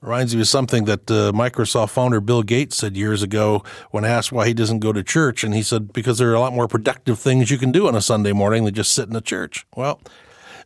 Reminds 0.00 0.34
me 0.34 0.40
of 0.40 0.48
something 0.48 0.86
that 0.86 1.10
uh, 1.10 1.30
Microsoft 1.32 1.90
founder 1.90 2.22
Bill 2.22 2.42
Gates 2.42 2.74
said 2.74 2.96
years 2.96 3.22
ago 3.22 3.62
when 3.90 4.06
asked 4.06 4.32
why 4.32 4.46
he 4.46 4.54
doesn't 4.54 4.78
go 4.78 4.94
to 4.94 5.02
church. 5.02 5.44
And 5.44 5.52
he 5.54 5.62
said, 5.62 5.92
because 5.92 6.16
there 6.16 6.30
are 6.30 6.34
a 6.34 6.40
lot 6.40 6.54
more 6.54 6.66
productive 6.66 7.18
things 7.18 7.50
you 7.50 7.58
can 7.58 7.70
do 7.70 7.86
on 7.86 7.94
a 7.94 8.00
Sunday 8.00 8.32
morning 8.32 8.64
than 8.64 8.72
just 8.72 8.92
sit 8.92 9.10
in 9.10 9.16
a 9.16 9.20
church. 9.20 9.66
Well, 9.76 10.00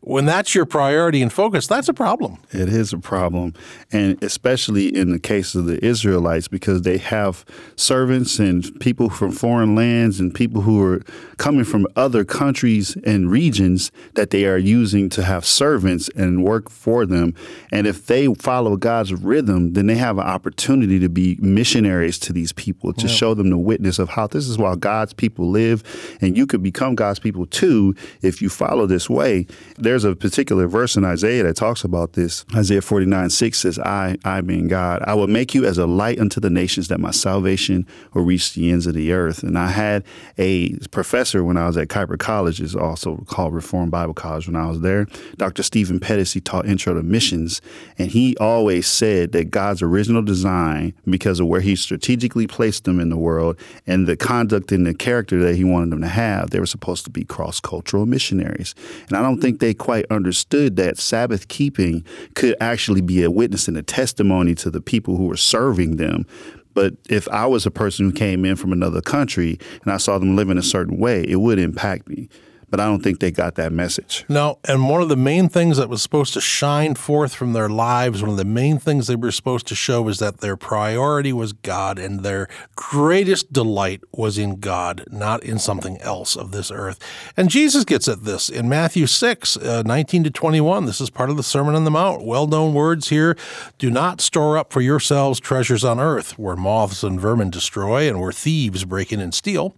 when 0.07 0.27
that's 0.27 0.55
your 0.55 0.67
priority 0.67 1.23
and 1.23 1.33
focus, 1.33 1.67
that's 1.67 1.89
a 1.89 1.95
problem. 1.95 2.37
It 2.51 2.69
is 2.69 2.93
a 2.93 2.99
problem. 2.99 3.55
And 3.91 4.23
especially 4.23 4.95
in 4.95 5.13
the 5.13 5.19
case 5.19 5.55
of 5.55 5.65
the 5.65 5.83
Israelites, 5.83 6.47
because 6.47 6.83
they 6.83 6.99
have 6.99 7.43
servants 7.77 8.39
and 8.39 8.79
people 8.81 9.09
from 9.09 9.33
foreign 9.33 9.75
lands 9.75 10.21
and 10.21 10.35
people 10.35 10.61
who 10.61 10.83
are 10.83 11.01
coming 11.39 11.65
from 11.65 11.87
other 11.97 12.23
countries 12.23 12.97
and 13.05 13.31
regions 13.31 13.91
that 14.13 14.29
they 14.29 14.45
are 14.45 14.59
using 14.59 15.09
to 15.09 15.25
have 15.25 15.47
servants 15.47 16.11
and 16.15 16.45
work 16.45 16.71
for 16.71 17.07
them. 17.07 17.35
And 17.73 17.87
if 17.87 18.07
they 18.07 18.27
follow 18.35 18.77
God's 18.77 19.15
rhythm, 19.15 19.73
then 19.73 19.87
they 19.87 19.97
have 19.97 20.19
an 20.19 20.27
opportunity 20.27 20.99
to 20.99 21.09
be 21.09 21.39
missionaries 21.41 22.19
to 22.21 22.33
these 22.35 22.53
people, 22.53 22.93
to 22.93 23.07
yeah. 23.07 23.13
show 23.13 23.33
them 23.33 23.49
the 23.49 23.57
witness 23.57 23.99
of 23.99 24.11
how 24.11 24.27
this 24.27 24.49
is 24.49 24.59
how 24.59 24.75
God's 24.75 25.15
people 25.15 25.49
live. 25.49 25.83
And 26.21 26.37
you 26.37 26.47
could 26.47 26.63
become 26.63 26.95
God's 26.95 27.19
people 27.19 27.47
too 27.47 27.95
if 28.21 28.43
you 28.43 28.51
follow 28.51 28.85
this 28.85 29.09
way. 29.09 29.47
There 29.79 29.94
there's 29.95 30.03
a 30.03 30.17
particular 30.17 30.67
verse 30.67 30.97
in 30.97 31.05
Isaiah 31.05 31.45
that 31.45 31.55
talks 31.55 31.85
about 31.85 32.15
this. 32.15 32.45
Isaiah 32.53 32.83
49 32.83 33.31
6 33.31 33.57
says, 33.57 33.79
I, 33.79 34.17
I 34.25 34.41
being 34.41 34.67
God, 34.67 35.05
I 35.07 35.15
will 35.15 35.29
make 35.29 35.55
you 35.55 35.65
as 35.65 35.79
a 35.79 35.87
light 35.87 36.19
unto 36.19 36.41
the 36.41 36.51
nations 36.51 36.89
that 36.89 36.99
my 36.99 37.13
salvation 37.13 37.87
will 38.13 38.25
reach 38.25 38.55
the 38.55 38.73
ends 38.73 38.89
of 38.89 38.95
the 38.95 39.13
earth. 39.13 39.45
And 39.45 39.57
I 39.57 39.69
had 39.69 40.03
a 40.37 40.77
professor 40.91 41.45
when 41.45 41.57
I 41.57 41.69
was 41.69 41.77
at 41.77 41.87
Kuyper 41.87 42.19
College, 42.19 42.61
is 42.61 42.75
also 42.75 43.19
called 43.29 43.55
Reformed 43.55 43.93
Bible 43.93 44.15
College 44.15 44.49
when 44.49 44.57
I 44.57 44.67
was 44.67 44.81
there. 44.81 45.07
Dr. 45.37 45.63
Stephen 45.63 46.01
Pettis, 46.01 46.33
he 46.33 46.41
taught 46.41 46.67
intro 46.67 46.95
to 46.95 47.03
missions. 47.05 47.61
And 47.97 48.11
he 48.11 48.37
always 48.39 48.89
said 48.89 49.31
that 49.31 49.53
God's 49.53 49.81
original 49.81 50.23
design, 50.23 50.93
because 51.09 51.39
of 51.39 51.47
where 51.47 51.61
he 51.61 51.77
strategically 51.77 52.49
placed 52.49 52.83
them 52.83 52.99
in 52.99 53.11
the 53.11 53.17
world 53.17 53.57
and 53.87 54.09
the 54.09 54.17
conduct 54.17 54.73
and 54.73 54.85
the 54.85 54.95
character 54.95 55.39
that 55.45 55.55
he 55.55 55.63
wanted 55.63 55.91
them 55.91 56.01
to 56.01 56.09
have, 56.09 56.51
they 56.51 56.59
were 56.59 56.67
supposed 56.67 57.05
to 57.05 57.13
be 57.13 57.23
cross 57.23 57.61
cultural 57.61 58.07
missionaries. 58.07 58.75
And 59.07 59.17
I 59.17 59.23
don't 59.23 59.41
think 59.41 59.61
they 59.61 59.73
quite 59.85 60.07
understood 60.11 60.77
that 60.77 60.97
Sabbath 60.97 61.47
keeping 61.49 62.03
could 62.35 62.57
actually 62.59 63.03
be 63.03 63.23
a 63.23 63.31
witness 63.31 63.69
and 63.69 63.77
a 63.77 63.83
testimony 63.83 64.55
to 64.55 64.71
the 64.71 64.81
people 64.81 65.19
who 65.19 65.27
were 65.27 65.37
serving 65.37 65.97
them. 65.97 66.25
But 66.73 66.95
if 67.11 67.29
I 67.29 67.45
was 67.45 67.67
a 67.67 67.71
person 67.71 68.07
who 68.07 68.13
came 68.13 68.47
in 68.47 68.57
from 68.57 68.73
another 68.73 69.03
country 69.03 69.59
and 69.83 69.93
I 69.93 69.99
saw 69.99 70.19
them 70.19 70.37
living 70.37 70.57
a 70.57 70.63
certain 70.63 70.97
way, 70.97 71.23
it 71.29 71.37
would 71.37 71.59
impact 71.59 72.09
me 72.09 72.31
but 72.75 72.81
I 72.81 72.87
don't 72.87 73.05
think 73.05 73.21
they 73.21 73.31
got 73.31 73.55
that 73.55 73.71
message. 73.71 74.25
No, 74.29 74.59
and 74.65 74.89
one 74.89 75.01
of 75.01 75.09
the 75.09 75.15
main 75.15 75.49
things 75.49 75.77
that 75.77 75.89
was 75.89 76.03
supposed 76.03 76.35
to 76.35 76.41
shine 76.41 76.97
forth 76.97 77.33
from 77.33 77.53
their 77.53 77.69
lives, 77.69 78.21
one 78.21 78.33
of 78.33 78.37
the 78.37 78.45
main 78.45 78.81
things 78.81 79.07
they 79.07 79.15
were 79.15 79.31
supposed 79.31 79.69
to 79.69 79.77
show 79.77 80.03
was 80.03 80.19
that 80.19 80.39
their 80.39 80.57
priority 80.57 81.33
was 81.33 81.53
God 81.53 82.01
and 82.01 82.25
their 82.25 82.49
greatest 82.75 83.53
delight 83.53 84.01
was 84.11 84.39
in 84.39 84.59
God, 84.59 85.05
not 85.09 85.45
in 85.45 85.61
something 85.61 85.99
else 85.99 86.35
of 86.35 86.51
this 86.51 86.73
earth. 86.73 86.99
And 87.37 87.49
Jesus 87.49 87.85
gets 87.85 88.09
at 88.09 88.25
this 88.25 88.49
in 88.49 88.69
Matthew 88.69 89.07
6, 89.07 89.57
uh, 89.57 89.85
19 89.87 90.25
to 90.25 90.31
21. 90.33 90.87
This 90.87 91.01
is 91.01 91.11
part 91.11 91.31
of 91.31 91.37
the 91.37 91.45
Sermon 91.45 91.77
on 91.77 91.85
the 91.85 91.93
Mount. 91.93 92.25
Well 92.25 92.49
known 92.49 92.75
words 92.75 93.09
here. 93.09 93.37
Do 93.79 93.89
not 93.89 94.21
store 94.21 94.59
up 94.59 94.73
for 94.73 94.81
yourselves 94.81 95.39
treasures 95.39 95.85
on 95.85 96.01
earth, 96.01 96.37
where 96.41 96.57
moths 96.57 97.05
and 97.05 97.21
vermin 97.21 97.51
destroy 97.51 98.09
and 98.09 98.21
where 98.21 98.33
thieves 98.33 98.85
break 98.85 99.13
in 99.13 99.21
and 99.21 99.33
steal 99.33 99.77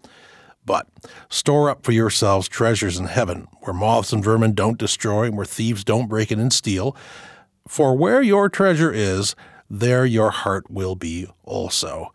but 0.66 0.86
store 1.28 1.70
up 1.70 1.84
for 1.84 1.92
yourselves 1.92 2.48
treasures 2.48 2.98
in 2.98 3.06
heaven, 3.06 3.48
where 3.60 3.74
moths 3.74 4.12
and 4.12 4.22
vermin 4.22 4.52
don't 4.52 4.78
destroy, 4.78 5.24
and 5.24 5.36
where 5.36 5.46
thieves 5.46 5.84
don't 5.84 6.08
break 6.08 6.30
in 6.30 6.40
and 6.40 6.52
steal. 6.52 6.96
For 7.66 7.96
where 7.96 8.20
your 8.20 8.48
treasure 8.48 8.92
is, 8.92 9.34
there 9.70 10.04
your 10.04 10.30
heart 10.30 10.70
will 10.70 10.94
be 10.94 11.26
also. 11.44 12.12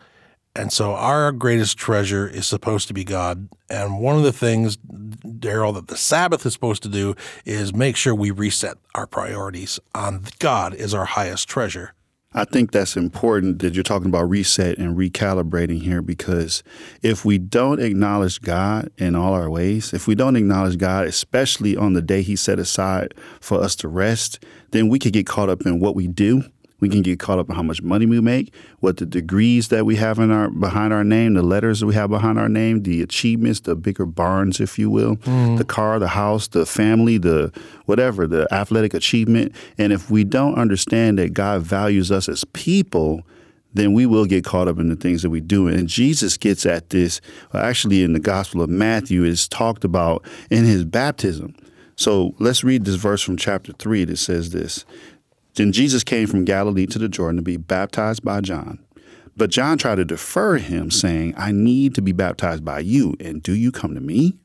And 0.55 0.71
so 0.71 0.93
our 0.93 1.31
greatest 1.31 1.77
treasure 1.77 2.27
is 2.27 2.45
supposed 2.45 2.89
to 2.89 2.93
be 2.93 3.05
God. 3.05 3.47
And 3.69 4.01
one 4.01 4.17
of 4.17 4.23
the 4.23 4.33
things, 4.33 4.77
Daryl, 4.77 5.73
that 5.75 5.87
the 5.87 5.95
Sabbath 5.95 6.45
is 6.45 6.51
supposed 6.51 6.83
to 6.83 6.89
do 6.89 7.15
is 7.45 7.73
make 7.73 7.95
sure 7.95 8.13
we 8.13 8.31
reset 8.31 8.77
our 8.93 9.07
priorities 9.07 9.79
on 9.95 10.25
God 10.39 10.73
is 10.73 10.93
our 10.93 11.05
highest 11.05 11.47
treasure. 11.47 11.93
I 12.33 12.45
think 12.45 12.71
that's 12.71 12.95
important 12.95 13.59
that 13.59 13.73
you're 13.73 13.83
talking 13.83 14.07
about 14.07 14.29
reset 14.29 14.77
and 14.77 14.97
recalibrating 14.97 15.81
here 15.81 16.01
because 16.01 16.63
if 17.01 17.25
we 17.25 17.37
don't 17.37 17.81
acknowledge 17.81 18.41
God 18.41 18.89
in 18.97 19.17
all 19.17 19.33
our 19.33 19.49
ways, 19.49 19.93
if 19.93 20.07
we 20.07 20.15
don't 20.15 20.37
acknowledge 20.37 20.77
God, 20.77 21.07
especially 21.07 21.75
on 21.75 21.91
the 21.91 22.01
day 22.01 22.21
He 22.21 22.37
set 22.37 22.57
aside 22.57 23.13
for 23.41 23.61
us 23.61 23.75
to 23.77 23.89
rest, 23.89 24.45
then 24.71 24.87
we 24.87 24.97
could 24.97 25.11
get 25.11 25.27
caught 25.27 25.49
up 25.49 25.65
in 25.65 25.81
what 25.81 25.93
we 25.93 26.07
do 26.07 26.43
we 26.81 26.89
can 26.89 27.01
get 27.01 27.19
caught 27.19 27.39
up 27.39 27.49
in 27.49 27.55
how 27.55 27.63
much 27.63 27.81
money 27.81 28.05
we 28.05 28.19
make, 28.19 28.53
what 28.79 28.97
the 28.97 29.05
degrees 29.05 29.69
that 29.69 29.85
we 29.85 29.95
have 29.95 30.19
in 30.19 30.31
our 30.31 30.49
behind 30.49 30.91
our 30.91 31.03
name, 31.03 31.35
the 31.35 31.41
letters 31.41 31.79
that 31.79 31.85
we 31.85 31.93
have 31.93 32.09
behind 32.09 32.37
our 32.37 32.49
name, 32.49 32.83
the 32.83 33.01
achievements, 33.01 33.61
the 33.61 33.75
bigger 33.75 34.05
barns, 34.05 34.59
if 34.59 34.77
you 34.77 34.89
will, 34.89 35.15
mm. 35.17 35.57
the 35.57 35.63
car, 35.63 35.99
the 35.99 36.09
house, 36.09 36.49
the 36.49 36.65
family, 36.65 37.17
the 37.17 37.53
whatever, 37.85 38.27
the 38.27 38.51
athletic 38.51 38.93
achievement. 38.93 39.55
And 39.77 39.93
if 39.93 40.11
we 40.11 40.23
don't 40.23 40.55
understand 40.55 41.19
that 41.19 41.33
God 41.33 41.61
values 41.61 42.11
us 42.11 42.27
as 42.27 42.43
people, 42.43 43.21
then 43.73 43.93
we 43.93 44.05
will 44.05 44.25
get 44.25 44.43
caught 44.43 44.67
up 44.67 44.79
in 44.79 44.89
the 44.89 44.95
things 44.95 45.21
that 45.21 45.29
we 45.29 45.39
do. 45.39 45.67
And 45.67 45.87
Jesus 45.87 46.35
gets 46.35 46.65
at 46.65 46.89
this, 46.89 47.21
actually, 47.53 48.03
in 48.03 48.13
the 48.13 48.19
Gospel 48.19 48.61
of 48.61 48.69
Matthew, 48.69 49.23
is 49.23 49.47
talked 49.47 49.85
about 49.85 50.25
in 50.49 50.65
his 50.65 50.83
baptism. 50.83 51.55
So 51.95 52.33
let's 52.39 52.63
read 52.63 52.85
this 52.85 52.95
verse 52.95 53.21
from 53.21 53.37
chapter 53.37 53.73
3 53.73 54.05
that 54.05 54.17
says 54.17 54.49
this 54.49 54.85
then 55.55 55.71
Jesus 55.71 56.03
came 56.03 56.27
from 56.27 56.45
Galilee 56.45 56.85
to 56.87 56.99
the 56.99 57.09
Jordan 57.09 57.37
to 57.37 57.41
be 57.43 57.57
baptized 57.57 58.23
by 58.23 58.41
John. 58.41 58.79
But 59.35 59.49
John 59.49 59.77
tried 59.77 59.95
to 59.95 60.05
defer 60.05 60.57
him, 60.57 60.91
saying, 60.91 61.33
I 61.37 61.51
need 61.51 61.95
to 61.95 62.01
be 62.01 62.11
baptized 62.11 62.63
by 62.63 62.79
you, 62.79 63.15
and 63.19 63.41
do 63.41 63.53
you 63.53 63.71
come 63.71 63.95
to 63.95 64.01
me? 64.01 64.37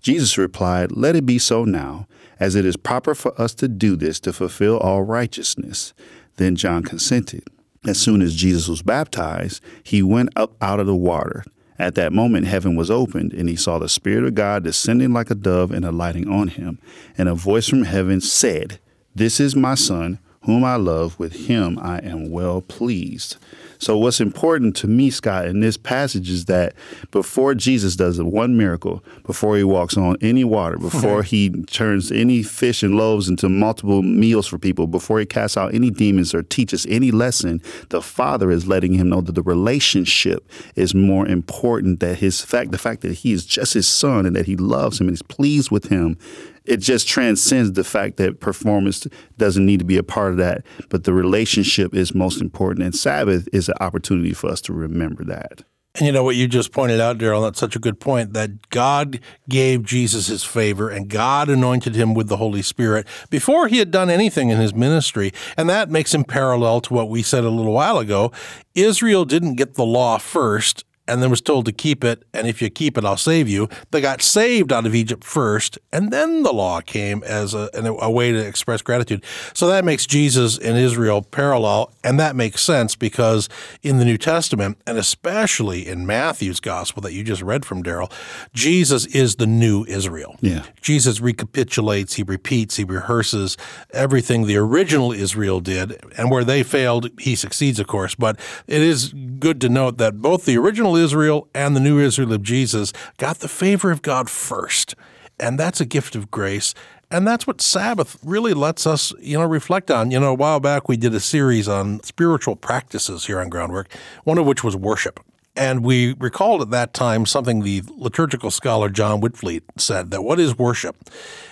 Jesus 0.00 0.38
replied, 0.38 0.92
Let 0.92 1.16
it 1.16 1.26
be 1.26 1.38
so 1.38 1.64
now, 1.64 2.06
as 2.38 2.54
it 2.54 2.64
is 2.64 2.76
proper 2.76 3.14
for 3.14 3.38
us 3.40 3.54
to 3.54 3.68
do 3.68 3.96
this 3.96 4.18
to 4.20 4.32
fulfill 4.32 4.78
all 4.78 5.02
righteousness. 5.02 5.92
Then 6.36 6.56
John 6.56 6.82
consented. 6.82 7.44
As 7.86 7.98
soon 8.00 8.22
as 8.22 8.36
Jesus 8.36 8.68
was 8.68 8.82
baptized, 8.82 9.62
he 9.82 10.02
went 10.02 10.30
up 10.36 10.54
out 10.60 10.80
of 10.80 10.86
the 10.86 10.94
water. 10.94 11.44
At 11.78 11.94
that 11.94 12.12
moment, 12.12 12.46
heaven 12.46 12.76
was 12.76 12.90
opened, 12.90 13.32
and 13.32 13.48
he 13.48 13.56
saw 13.56 13.78
the 13.78 13.88
Spirit 13.88 14.24
of 14.24 14.34
God 14.34 14.64
descending 14.64 15.12
like 15.12 15.30
a 15.30 15.34
dove 15.34 15.70
and 15.70 15.84
alighting 15.84 16.28
on 16.28 16.48
him. 16.48 16.78
And 17.16 17.28
a 17.28 17.34
voice 17.34 17.68
from 17.68 17.84
heaven 17.84 18.20
said, 18.20 18.78
This 19.14 19.40
is 19.40 19.56
my 19.56 19.74
Son 19.74 20.18
whom 20.44 20.64
I 20.64 20.76
love, 20.76 21.18
with 21.18 21.46
him 21.48 21.78
I 21.78 21.98
am 21.98 22.30
well 22.30 22.62
pleased. 22.62 23.36
So, 23.78 23.96
what's 23.96 24.20
important 24.20 24.76
to 24.76 24.86
me, 24.86 25.10
Scott, 25.10 25.46
in 25.46 25.60
this 25.60 25.78
passage 25.78 26.28
is 26.28 26.44
that 26.46 26.74
before 27.10 27.54
Jesus 27.54 27.96
does 27.96 28.18
the 28.18 28.26
one 28.26 28.56
miracle, 28.56 29.02
before 29.24 29.56
he 29.56 29.64
walks 29.64 29.96
on 29.96 30.16
any 30.20 30.44
water, 30.44 30.76
before 30.76 31.22
he 31.22 31.48
turns 31.64 32.12
any 32.12 32.42
fish 32.42 32.82
and 32.82 32.96
loaves 32.96 33.28
into 33.28 33.48
multiple 33.48 34.02
meals 34.02 34.46
for 34.46 34.58
people, 34.58 34.86
before 34.86 35.18
he 35.18 35.24
casts 35.24 35.56
out 35.56 35.74
any 35.74 35.90
demons 35.90 36.34
or 36.34 36.42
teaches 36.42 36.86
any 36.90 37.10
lesson, 37.10 37.62
the 37.88 38.02
Father 38.02 38.50
is 38.50 38.66
letting 38.66 38.92
him 38.92 39.08
know 39.08 39.22
that 39.22 39.34
the 39.34 39.42
relationship 39.42 40.46
is 40.74 40.94
more 40.94 41.26
important. 41.26 42.00
That 42.00 42.18
his 42.18 42.42
fact, 42.42 42.72
the 42.72 42.78
fact 42.78 43.00
that 43.00 43.14
he 43.14 43.32
is 43.32 43.46
just 43.46 43.72
his 43.72 43.88
son 43.88 44.26
and 44.26 44.36
that 44.36 44.46
he 44.46 44.56
loves 44.56 45.00
him 45.00 45.08
and 45.08 45.14
is 45.14 45.22
pleased 45.22 45.70
with 45.70 45.86
him 45.86 46.18
it 46.64 46.78
just 46.78 47.08
transcends 47.08 47.72
the 47.72 47.84
fact 47.84 48.16
that 48.18 48.40
performance 48.40 49.06
doesn't 49.38 49.64
need 49.64 49.78
to 49.78 49.84
be 49.84 49.96
a 49.96 50.02
part 50.02 50.32
of 50.32 50.38
that, 50.38 50.64
but 50.88 51.04
the 51.04 51.12
relationship 51.12 51.94
is 51.94 52.14
most 52.14 52.40
important. 52.40 52.84
And 52.84 52.94
Sabbath 52.94 53.48
is 53.52 53.68
an 53.68 53.76
opportunity 53.80 54.32
for 54.32 54.48
us 54.48 54.60
to 54.62 54.72
remember 54.72 55.24
that. 55.24 55.62
And 55.96 56.06
you 56.06 56.12
know 56.12 56.22
what 56.22 56.36
you 56.36 56.46
just 56.46 56.70
pointed 56.70 57.00
out, 57.00 57.18
Daryl, 57.18 57.42
that's 57.42 57.58
such 57.58 57.74
a 57.74 57.80
good 57.80 57.98
point 57.98 58.32
that 58.32 58.70
God 58.70 59.18
gave 59.48 59.82
Jesus 59.82 60.28
his 60.28 60.44
favor 60.44 60.88
and 60.88 61.08
God 61.08 61.48
anointed 61.48 61.96
him 61.96 62.14
with 62.14 62.28
the 62.28 62.36
Holy 62.36 62.62
Spirit 62.62 63.08
before 63.28 63.66
he 63.66 63.78
had 63.78 63.90
done 63.90 64.08
anything 64.08 64.50
in 64.50 64.58
his 64.58 64.72
ministry. 64.72 65.32
And 65.56 65.68
that 65.68 65.90
makes 65.90 66.14
him 66.14 66.22
parallel 66.22 66.80
to 66.82 66.94
what 66.94 67.08
we 67.08 67.22
said 67.22 67.42
a 67.42 67.50
little 67.50 67.72
while 67.72 67.98
ago. 67.98 68.30
Israel 68.76 69.24
didn't 69.24 69.56
get 69.56 69.74
the 69.74 69.84
law 69.84 70.18
first 70.18 70.84
and 71.10 71.22
then 71.22 71.28
was 71.28 71.40
told 71.40 71.66
to 71.66 71.72
keep 71.72 72.04
it, 72.04 72.22
and 72.32 72.46
if 72.46 72.62
you 72.62 72.70
keep 72.70 72.96
it, 72.96 73.04
I'll 73.04 73.16
save 73.16 73.48
you. 73.48 73.68
They 73.90 74.00
got 74.00 74.22
saved 74.22 74.72
out 74.72 74.86
of 74.86 74.94
Egypt 74.94 75.24
first, 75.24 75.76
and 75.92 76.12
then 76.12 76.44
the 76.44 76.52
law 76.52 76.80
came 76.80 77.24
as 77.24 77.52
a, 77.52 77.68
a 77.74 78.10
way 78.10 78.30
to 78.30 78.38
express 78.38 78.80
gratitude. 78.80 79.24
So 79.52 79.66
that 79.66 79.84
makes 79.84 80.06
Jesus 80.06 80.56
and 80.56 80.78
Israel 80.78 81.22
parallel, 81.22 81.92
and 82.04 82.20
that 82.20 82.36
makes 82.36 82.62
sense 82.62 82.94
because 82.94 83.48
in 83.82 83.98
the 83.98 84.04
New 84.04 84.18
Testament, 84.18 84.78
and 84.86 84.96
especially 84.96 85.88
in 85.88 86.06
Matthew's 86.06 86.60
gospel 86.60 87.02
that 87.02 87.12
you 87.12 87.24
just 87.24 87.42
read 87.42 87.64
from 87.64 87.82
Daryl, 87.82 88.10
Jesus 88.54 89.06
is 89.06 89.36
the 89.36 89.46
new 89.48 89.84
Israel. 89.86 90.36
Yeah. 90.40 90.64
Jesus 90.80 91.20
recapitulates, 91.20 92.14
he 92.14 92.22
repeats, 92.22 92.76
he 92.76 92.84
rehearses 92.84 93.56
everything 93.92 94.46
the 94.46 94.56
original 94.56 95.10
Israel 95.12 95.60
did, 95.60 96.00
and 96.16 96.30
where 96.30 96.44
they 96.44 96.62
failed, 96.62 97.10
he 97.18 97.34
succeeds, 97.34 97.80
of 97.80 97.88
course. 97.88 98.14
But 98.14 98.38
it 98.68 98.80
is 98.80 99.12
good 99.40 99.60
to 99.62 99.68
note 99.68 99.98
that 99.98 100.22
both 100.22 100.44
the 100.44 100.56
original 100.56 100.99
Israel 101.00 101.48
and 101.54 101.74
the 101.74 101.80
new 101.80 101.98
Israel 101.98 102.32
of 102.32 102.42
Jesus 102.42 102.92
got 103.16 103.38
the 103.38 103.48
favor 103.48 103.90
of 103.90 104.02
God 104.02 104.30
first. 104.30 104.94
And 105.38 105.58
that's 105.58 105.80
a 105.80 105.86
gift 105.86 106.14
of 106.14 106.30
grace. 106.30 106.74
And 107.10 107.26
that's 107.26 107.46
what 107.46 107.60
Sabbath 107.60 108.18
really 108.22 108.54
lets 108.54 108.86
us, 108.86 109.12
you 109.20 109.36
know, 109.38 109.44
reflect 109.44 109.90
on. 109.90 110.10
You 110.10 110.20
know, 110.20 110.30
a 110.30 110.34
while 110.34 110.60
back 110.60 110.88
we 110.88 110.96
did 110.96 111.14
a 111.14 111.20
series 111.20 111.66
on 111.66 112.02
spiritual 112.04 112.54
practices 112.54 113.26
here 113.26 113.40
on 113.40 113.48
Groundwork, 113.48 113.92
one 114.24 114.38
of 114.38 114.46
which 114.46 114.62
was 114.62 114.76
worship. 114.76 115.18
And 115.56 115.84
we 115.84 116.14
recalled 116.14 116.62
at 116.62 116.70
that 116.70 116.94
time 116.94 117.26
something 117.26 117.62
the 117.62 117.82
liturgical 117.88 118.50
scholar 118.50 118.88
John 118.88 119.20
Witvliet 119.20 119.62
said 119.76 120.12
that 120.12 120.22
what 120.22 120.38
is 120.38 120.56
worship? 120.56 121.10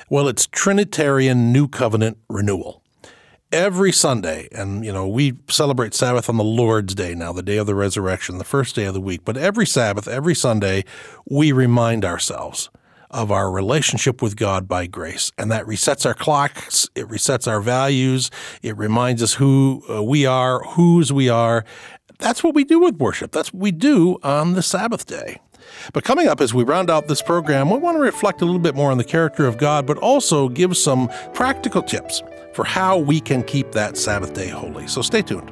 Well, 0.09 0.28
it's 0.28 0.47
Trinitarian 0.47 1.52
New 1.52 1.67
Covenant 1.67 2.19
renewal 2.28 2.83
every 3.52 3.93
Sunday, 3.93 4.49
and 4.52 4.85
you 4.85 4.93
know, 4.93 5.07
we 5.07 5.35
celebrate 5.49 5.95
Sabbath 5.95 6.28
on 6.28 6.37
the 6.37 6.45
Lord's 6.45 6.95
Day 6.95 7.14
now, 7.14 7.33
the 7.33 7.43
day 7.43 7.57
of 7.57 7.67
the 7.67 7.75
resurrection, 7.75 8.38
the 8.38 8.45
first 8.45 8.75
day 8.75 8.85
of 8.85 8.95
the 8.95 9.00
week. 9.00 9.23
But 9.25 9.37
every 9.37 9.67
Sabbath, 9.67 10.07
every 10.07 10.35
Sunday, 10.35 10.85
we 11.28 11.52
remind 11.52 12.05
ourselves 12.05 12.71
of 13.11 13.33
our 13.33 13.50
relationship 13.50 14.21
with 14.21 14.37
God 14.37 14.69
by 14.69 14.87
grace. 14.87 15.33
And 15.38 15.50
that 15.50 15.64
resets 15.64 16.05
our 16.05 16.14
clocks, 16.14 16.88
it 16.95 17.09
resets 17.09 17.49
our 17.49 17.61
values, 17.61 18.31
it 18.62 18.76
reminds 18.76 19.23
us 19.23 19.35
who 19.35 19.83
uh, 19.88 20.02
we 20.02 20.26
are, 20.26 20.62
whose 20.64 21.12
we 21.12 21.28
are. 21.28 21.64
That's 22.19 22.45
what 22.45 22.55
we 22.55 22.64
do 22.64 22.81
with 22.81 22.97
worship. 22.97 23.33
That's 23.33 23.52
what 23.52 23.62
we 23.62 23.71
do 23.71 24.19
on 24.23 24.55
the 24.55 24.62
Sabbath 24.62 25.07
day. 25.07 25.40
But 25.93 26.05
coming 26.05 26.28
up 26.28 26.40
as 26.40 26.52
we 26.52 26.64
round 26.64 26.90
out 26.90 27.09
this 27.09 27.23
program, 27.23 27.71
we 27.71 27.78
want 27.78 27.97
to 27.97 28.00
reflect 28.00 28.43
a 28.43 28.45
little 28.45 28.61
bit 28.61 28.75
more 28.75 28.90
on 28.90 28.99
the 28.99 29.05
character 29.05 29.47
of 29.47 29.57
God, 29.57 29.87
but 29.87 29.97
also 29.99 30.49
give 30.49 30.76
some 30.76 31.09
practical 31.33 31.83
tips 31.83 32.23
for 32.59 32.65
how 32.65 32.99
we 32.99 33.21
can 33.21 33.45
keep 33.45 33.71
that 33.71 33.97
Sabbath 33.97 34.35
day 34.35 34.49
holy. 34.49 34.88
So 34.88 35.00
stay 35.00 35.23
tuned. 35.23 35.49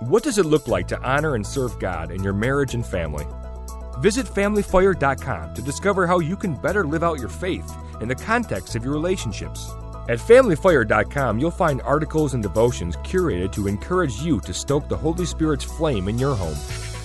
What 0.00 0.22
does 0.22 0.38
it 0.38 0.46
look 0.46 0.68
like 0.68 0.88
to 0.88 0.98
honor 1.02 1.34
and 1.34 1.46
serve 1.46 1.78
God 1.78 2.10
in 2.10 2.24
your 2.24 2.32
marriage 2.32 2.72
and 2.72 2.86
family? 2.86 3.26
Visit 3.98 4.24
FamilyFire.com 4.24 5.52
to 5.52 5.60
discover 5.60 6.06
how 6.06 6.20
you 6.20 6.34
can 6.34 6.54
better 6.54 6.82
live 6.82 7.02
out 7.02 7.18
your 7.18 7.28
faith 7.28 7.70
in 8.00 8.08
the 8.08 8.14
context 8.14 8.74
of 8.74 8.82
your 8.82 8.94
relationships. 8.94 9.70
At 10.08 10.18
FamilyFire.com, 10.18 11.38
you'll 11.38 11.50
find 11.50 11.82
articles 11.82 12.32
and 12.32 12.42
devotions 12.42 12.96
curated 12.98 13.52
to 13.52 13.68
encourage 13.68 14.18
you 14.22 14.40
to 14.40 14.54
stoke 14.54 14.88
the 14.88 14.96
Holy 14.96 15.26
Spirit's 15.26 15.64
flame 15.64 16.08
in 16.08 16.18
your 16.18 16.34
home. 16.34 16.56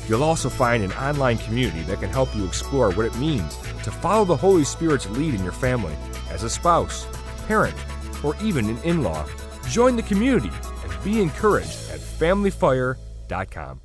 You'll 0.07 0.23
also 0.23 0.49
find 0.49 0.83
an 0.83 0.91
online 0.93 1.37
community 1.37 1.81
that 1.83 1.99
can 1.99 2.09
help 2.09 2.35
you 2.35 2.45
explore 2.45 2.91
what 2.91 3.05
it 3.05 3.15
means 3.17 3.55
to 3.83 3.91
follow 3.91 4.25
the 4.25 4.35
Holy 4.35 4.63
Spirit's 4.63 5.09
lead 5.09 5.33
in 5.33 5.43
your 5.43 5.53
family 5.53 5.95
as 6.29 6.43
a 6.43 6.49
spouse, 6.49 7.07
parent, 7.47 7.75
or 8.23 8.35
even 8.41 8.69
an 8.69 8.77
in 8.79 9.01
law. 9.01 9.25
Join 9.69 9.95
the 9.95 10.03
community 10.03 10.51
and 10.83 11.03
be 11.03 11.21
encouraged 11.21 11.89
at 11.91 11.99
FamilyFire.com. 11.99 13.79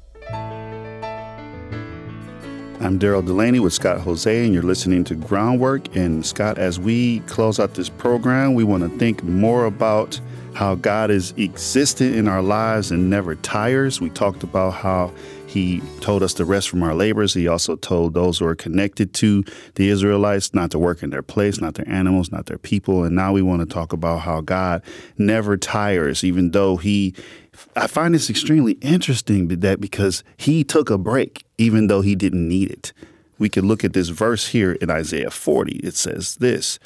I'm 2.81 2.97
Daryl 2.97 3.27
Delaney 3.27 3.59
with 3.59 3.73
Scott 3.73 3.99
Hoezee, 3.99 4.45
and 4.45 4.55
you're 4.55 4.63
listening 4.63 5.03
to 5.05 5.17
Groundwork. 5.17 5.97
And 5.97 6.25
Scott, 6.25 6.59
as 6.59 6.79
we 6.79 7.21
close 7.21 7.59
out 7.59 7.75
this 7.75 7.89
program, 7.89 8.55
we 8.55 8.63
want 8.63 8.85
to 8.85 8.99
think 8.99 9.25
more 9.25 9.67
about 9.67 10.21
how 10.55 10.77
God 10.77 11.11
is 11.11 11.33
existent 11.37 12.15
in 12.15 12.29
our 12.29 12.41
lives 12.41 12.93
and 12.93 13.11
never 13.11 13.35
tires. 13.35 14.01
We 14.01 14.11
talked 14.11 14.45
about 14.45 14.75
how 14.75 15.13
he 15.49 15.81
told 16.03 16.23
us 16.23 16.35
to 16.35 16.45
rest 16.45 16.69
from 16.69 16.83
our 16.83 16.95
labors. 16.95 17.33
He 17.33 17.49
also 17.49 17.75
told 17.75 18.13
those 18.13 18.39
who 18.39 18.47
are 18.47 18.55
connected 18.55 19.15
to 19.15 19.45
the 19.77 19.89
Israelites 19.89 20.53
not 20.53 20.71
to 20.73 20.79
work 20.79 21.03
in 21.03 21.09
their 21.09 21.23
place, 21.23 21.59
not 21.59 21.75
their 21.75 21.89
animals, 21.89 22.31
not 22.31 22.47
their 22.47 22.59
people. 22.59 23.03
And 23.03 23.17
now 23.17 23.33
we 23.33 23.41
want 23.41 23.61
to 23.61 23.67
talk 23.67 23.95
about 23.95 24.21
how 24.21 24.43
God 24.43 24.83
never 25.17 25.57
tires, 25.57 26.23
even 26.23 26.51
though 26.51 26.77
he 26.77 27.15
I 27.75 27.87
find 27.87 28.15
this 28.15 28.31
extremely 28.31 28.75
interesting 28.75 29.49
that 29.49 29.81
because 29.81 30.23
he 30.37 30.63
took 30.63 30.91
a 30.91 30.99
break, 30.99 31.45
even 31.57 31.87
though 31.89 32.03
he 32.03 32.15
didn't 32.15 32.47
need 32.47 32.71
it. 32.71 32.93
We 33.39 33.49
could 33.49 33.65
look 33.65 33.85
at 33.85 33.95
this 33.95 34.11
verse 34.11 34.49
here 34.49 34.73
in 34.73 34.91
Isaiah 34.91 35.31
40. 35.31 35.77
It 35.77 35.95
says 35.95 36.37
this 36.37 36.79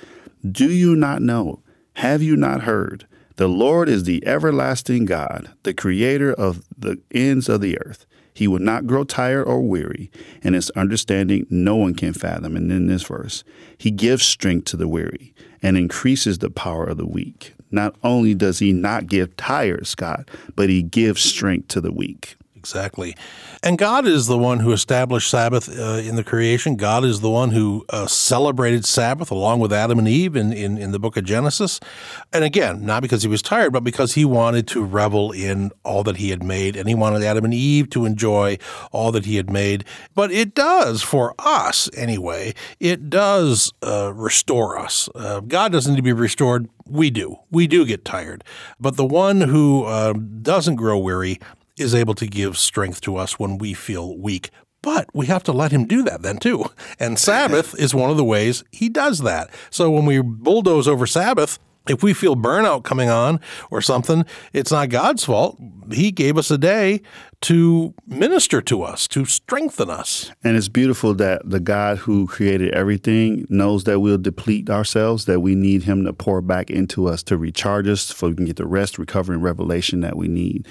Do 0.49 0.71
you 0.71 0.95
not 0.95 1.21
know? 1.21 1.63
Have 1.95 2.23
you 2.23 2.37
not 2.37 2.63
heard? 2.63 3.07
The 3.37 3.49
Lord 3.49 3.89
is 3.89 4.05
the 4.05 4.27
everlasting 4.27 5.07
God, 5.07 5.51
the 5.63 5.75
creator 5.75 6.33
of 6.33 6.63
the 6.79 7.01
ends 7.11 7.49
of 7.49 7.61
the 7.61 7.79
earth. 7.81 8.07
He 8.35 8.49
will 8.49 8.61
not 8.61 8.87
grow 8.87 9.05
tired 9.05 9.45
or 9.45 9.61
weary, 9.63 10.11
and 10.43 10.55
his 10.55 10.71
understanding 10.71 11.47
no 11.51 11.77
one 11.77 11.95
can 11.95 12.13
fathom. 12.13 12.57
And 12.57 12.73
in 12.73 12.87
this 12.87 13.03
verse, 13.03 13.45
he 13.77 13.91
gives 13.91 14.25
strength 14.25 14.67
to 14.67 14.77
the 14.77 14.89
weary 14.89 15.35
and 15.63 15.77
increases 15.77 16.39
the 16.39 16.51
power 16.51 16.87
of 16.87 16.97
the 16.97 17.07
weak. 17.07 17.55
Not 17.71 17.95
only 18.03 18.35
does 18.35 18.59
he 18.59 18.73
not 18.73 19.07
give 19.07 19.37
tired, 19.37 19.87
Scott, 19.87 20.31
but 20.57 20.69
he 20.69 20.83
gives 20.83 21.23
strength 21.23 21.69
to 21.69 21.81
the 21.81 21.93
weak. 21.93 22.37
Exactly. 22.63 23.17
And 23.65 23.77
God 23.77 24.07
is 24.07 24.29
the 24.29 24.39
one 24.39 24.61
who 24.61 24.71
established 24.71 25.29
Sabbath 25.29 25.69
uh, 25.69 25.95
in 25.95 26.15
the 26.15 26.23
creation. 26.23 26.77
God 26.77 27.05
is 27.05 27.21
the 27.21 27.29
one 27.29 27.51
who 27.51 27.85
uh, 27.89 28.07
celebrated 28.07 28.85
Sabbath 28.85 29.33
along 29.33 29.59
with 29.59 29.73
Adam 29.73 29.99
and 29.99 30.07
Eve 30.07 30.37
in, 30.37 30.53
in, 30.53 30.79
in, 30.79 30.93
the 30.93 31.01
book 31.01 31.17
of 31.17 31.25
Genesis. 31.25 31.81
And 32.33 32.45
again, 32.45 32.87
not 32.87 33.03
because 33.03 33.25
he 33.25 33.29
was 33.29 33.43
tired, 33.43 33.73
but 33.73 33.83
because 33.83 34.15
he 34.15 34.25
wanted 34.25 34.69
to 34.69 34.85
revel 34.85 35.33
in 35.33 35.73
all 35.85 36.05
that 36.05 36.19
he 36.19 36.31
had 36.31 36.45
made. 36.45 36.77
And 36.77 36.89
he 36.89 36.95
wanted 36.95 37.25
Adam 37.25 37.45
and 37.45 37.53
Eve 37.53 37.91
to 37.91 38.05
enjoy 38.05 38.59
all 38.93 39.11
that 39.11 39.25
he 39.25 39.35
had 39.35 39.51
made. 39.51 39.85
But 40.15 40.31
it 40.31 40.55
does, 40.55 41.03
for 41.03 41.35
us 41.41 41.91
anyway, 41.97 42.55
it 42.79 43.11
does 43.11 43.73
uh, 43.83 44.13
restore 44.15 44.79
us. 44.79 45.09
Uh, 45.17 45.41
God 45.41 45.73
doesn't 45.73 45.95
need 45.95 45.99
to 45.99 46.03
be 46.03 46.13
restored. 46.13 46.69
We 46.87 47.11
do. 47.11 47.39
We 47.51 47.67
do 47.67 47.85
get 47.85 48.05
tired. 48.05 48.45
But 48.79 48.97
the 48.97 49.05
one 49.05 49.41
who 49.41 49.85
uh, 49.85 50.13
doesn't 50.13 50.77
grow 50.77 50.99
weary, 50.99 51.41
is 51.77 51.95
able 51.95 52.15
to 52.15 52.27
give 52.27 52.59
strength 52.59 53.01
to 53.03 53.17
us 53.17 53.39
when 53.39 53.59
we 53.59 53.75
feel 53.75 54.19
weak. 54.19 54.51
But 54.83 55.09
we 55.15 55.27
have 55.27 55.45
to 55.45 55.53
let 55.53 55.73
him 55.73 55.87
do 55.87 56.03
that 56.03 56.23
then 56.23 56.39
too. 56.39 56.67
And 56.99 57.19
Sabbath 57.19 57.79
is 57.79 57.95
one 57.95 58.11
of 58.11 58.17
the 58.17 58.25
ways 58.25 58.65
he 58.73 58.89
does 58.89 59.21
that. 59.21 59.51
So 59.71 59.91
when 59.91 60.07
we 60.07 60.21
bulldoze 60.21 60.89
over 60.89 61.07
Sabbath, 61.07 61.59
if 61.89 62.03
we 62.03 62.15
feel 62.15 62.37
burnout 62.37 62.85
coming 62.85 63.09
on 63.09 63.41
or 63.71 63.81
something, 63.81 64.25
it's 64.53 64.71
not 64.71 64.89
God's 64.89 65.25
fault. 65.25 65.59
He 65.91 66.13
gave 66.13 66.39
us 66.39 66.51
a 66.51 66.59
day 66.59 67.03
to 67.43 67.93
minister 68.07 68.61
to 68.63 68.85
us, 68.85 69.09
to 69.09 69.25
strengthen 69.25 69.91
us. 69.91 70.31
And 70.45 70.57
it's 70.57 70.69
beautiful 70.69 71.13
that 71.15 71.43
the 71.45 71.59
God 71.59 71.99
who 71.99 72.29
created 72.29 72.73
everything 72.73 73.47
knows 73.49 73.83
that 73.85 73.99
we'll 73.99 74.19
deplete 74.19 74.71
ourselves, 74.71 75.25
that 75.25 75.41
we 75.41 75.57
need 75.57 75.83
Him 75.83 76.05
to 76.05 76.13
pour 76.13 76.41
back 76.41 76.71
into 76.71 77.09
us 77.09 77.25
to 77.25 77.37
recharge 77.37 77.89
us 77.89 78.03
so 78.03 78.29
we 78.29 78.35
can 78.35 78.45
get 78.45 78.57
the 78.57 78.67
rest, 78.67 78.97
recovery, 78.97 79.35
and 79.35 79.43
revelation 79.43 80.01
that 80.01 80.17
we 80.17 80.29
need. 80.29 80.69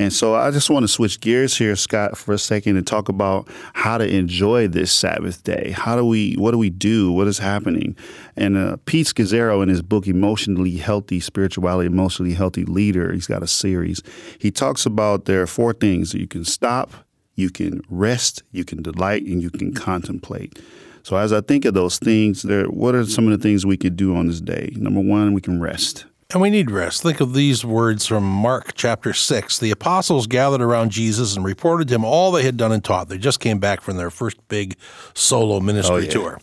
And 0.00 0.10
so 0.10 0.34
I 0.34 0.50
just 0.50 0.70
want 0.70 0.84
to 0.84 0.88
switch 0.88 1.20
gears 1.20 1.58
here, 1.58 1.76
Scott, 1.76 2.16
for 2.16 2.32
a 2.32 2.38
second 2.38 2.78
and 2.78 2.86
talk 2.86 3.10
about 3.10 3.46
how 3.74 3.98
to 3.98 4.08
enjoy 4.08 4.66
this 4.66 4.90
Sabbath 4.90 5.44
day. 5.44 5.74
How 5.76 5.94
do 5.94 6.06
we, 6.06 6.36
what 6.36 6.52
do 6.52 6.58
we 6.58 6.70
do? 6.70 7.12
What 7.12 7.26
is 7.26 7.36
happening? 7.36 7.94
And 8.34 8.56
uh, 8.56 8.78
Pete 8.86 9.08
Scazzero 9.08 9.62
in 9.62 9.68
his 9.68 9.82
book, 9.82 10.06
Emotionally 10.06 10.78
Healthy 10.78 11.20
Spirituality, 11.20 11.86
Emotionally 11.86 12.32
Healthy 12.32 12.64
Leader, 12.64 13.12
he's 13.12 13.26
got 13.26 13.42
a 13.42 13.46
series. 13.46 14.02
He 14.38 14.50
talks 14.50 14.86
about 14.86 15.26
there 15.26 15.42
are 15.42 15.46
four 15.46 15.74
things 15.74 16.14
you 16.14 16.26
can 16.26 16.46
stop, 16.46 16.94
you 17.34 17.50
can 17.50 17.82
rest, 17.90 18.42
you 18.52 18.64
can 18.64 18.80
delight, 18.80 19.24
and 19.24 19.42
you 19.42 19.50
can 19.50 19.74
contemplate. 19.74 20.58
So 21.02 21.18
as 21.18 21.30
I 21.30 21.42
think 21.42 21.66
of 21.66 21.74
those 21.74 21.98
things, 21.98 22.40
there, 22.40 22.64
what 22.64 22.94
are 22.94 23.04
some 23.04 23.30
of 23.30 23.38
the 23.38 23.42
things 23.42 23.66
we 23.66 23.76
could 23.76 23.96
do 23.96 24.16
on 24.16 24.28
this 24.28 24.40
day? 24.40 24.72
Number 24.76 25.00
one, 25.00 25.34
we 25.34 25.42
can 25.42 25.60
rest. 25.60 26.06
And 26.32 26.40
we 26.40 26.48
need 26.50 26.70
rest. 26.70 27.02
Think 27.02 27.20
of 27.20 27.34
these 27.34 27.64
words 27.64 28.06
from 28.06 28.22
Mark 28.22 28.74
chapter 28.76 29.12
6. 29.12 29.58
The 29.58 29.72
apostles 29.72 30.28
gathered 30.28 30.62
around 30.62 30.92
Jesus 30.92 31.34
and 31.34 31.44
reported 31.44 31.88
to 31.88 31.94
him 31.96 32.04
all 32.04 32.30
they 32.30 32.44
had 32.44 32.56
done 32.56 32.70
and 32.70 32.84
taught. 32.84 33.08
They 33.08 33.18
just 33.18 33.40
came 33.40 33.58
back 33.58 33.80
from 33.80 33.96
their 33.96 34.10
first 34.10 34.36
big 34.46 34.76
solo 35.12 35.58
ministry 35.58 35.94
Oh, 35.96 35.98
yeah. 35.98 36.10
tour. 36.10 36.40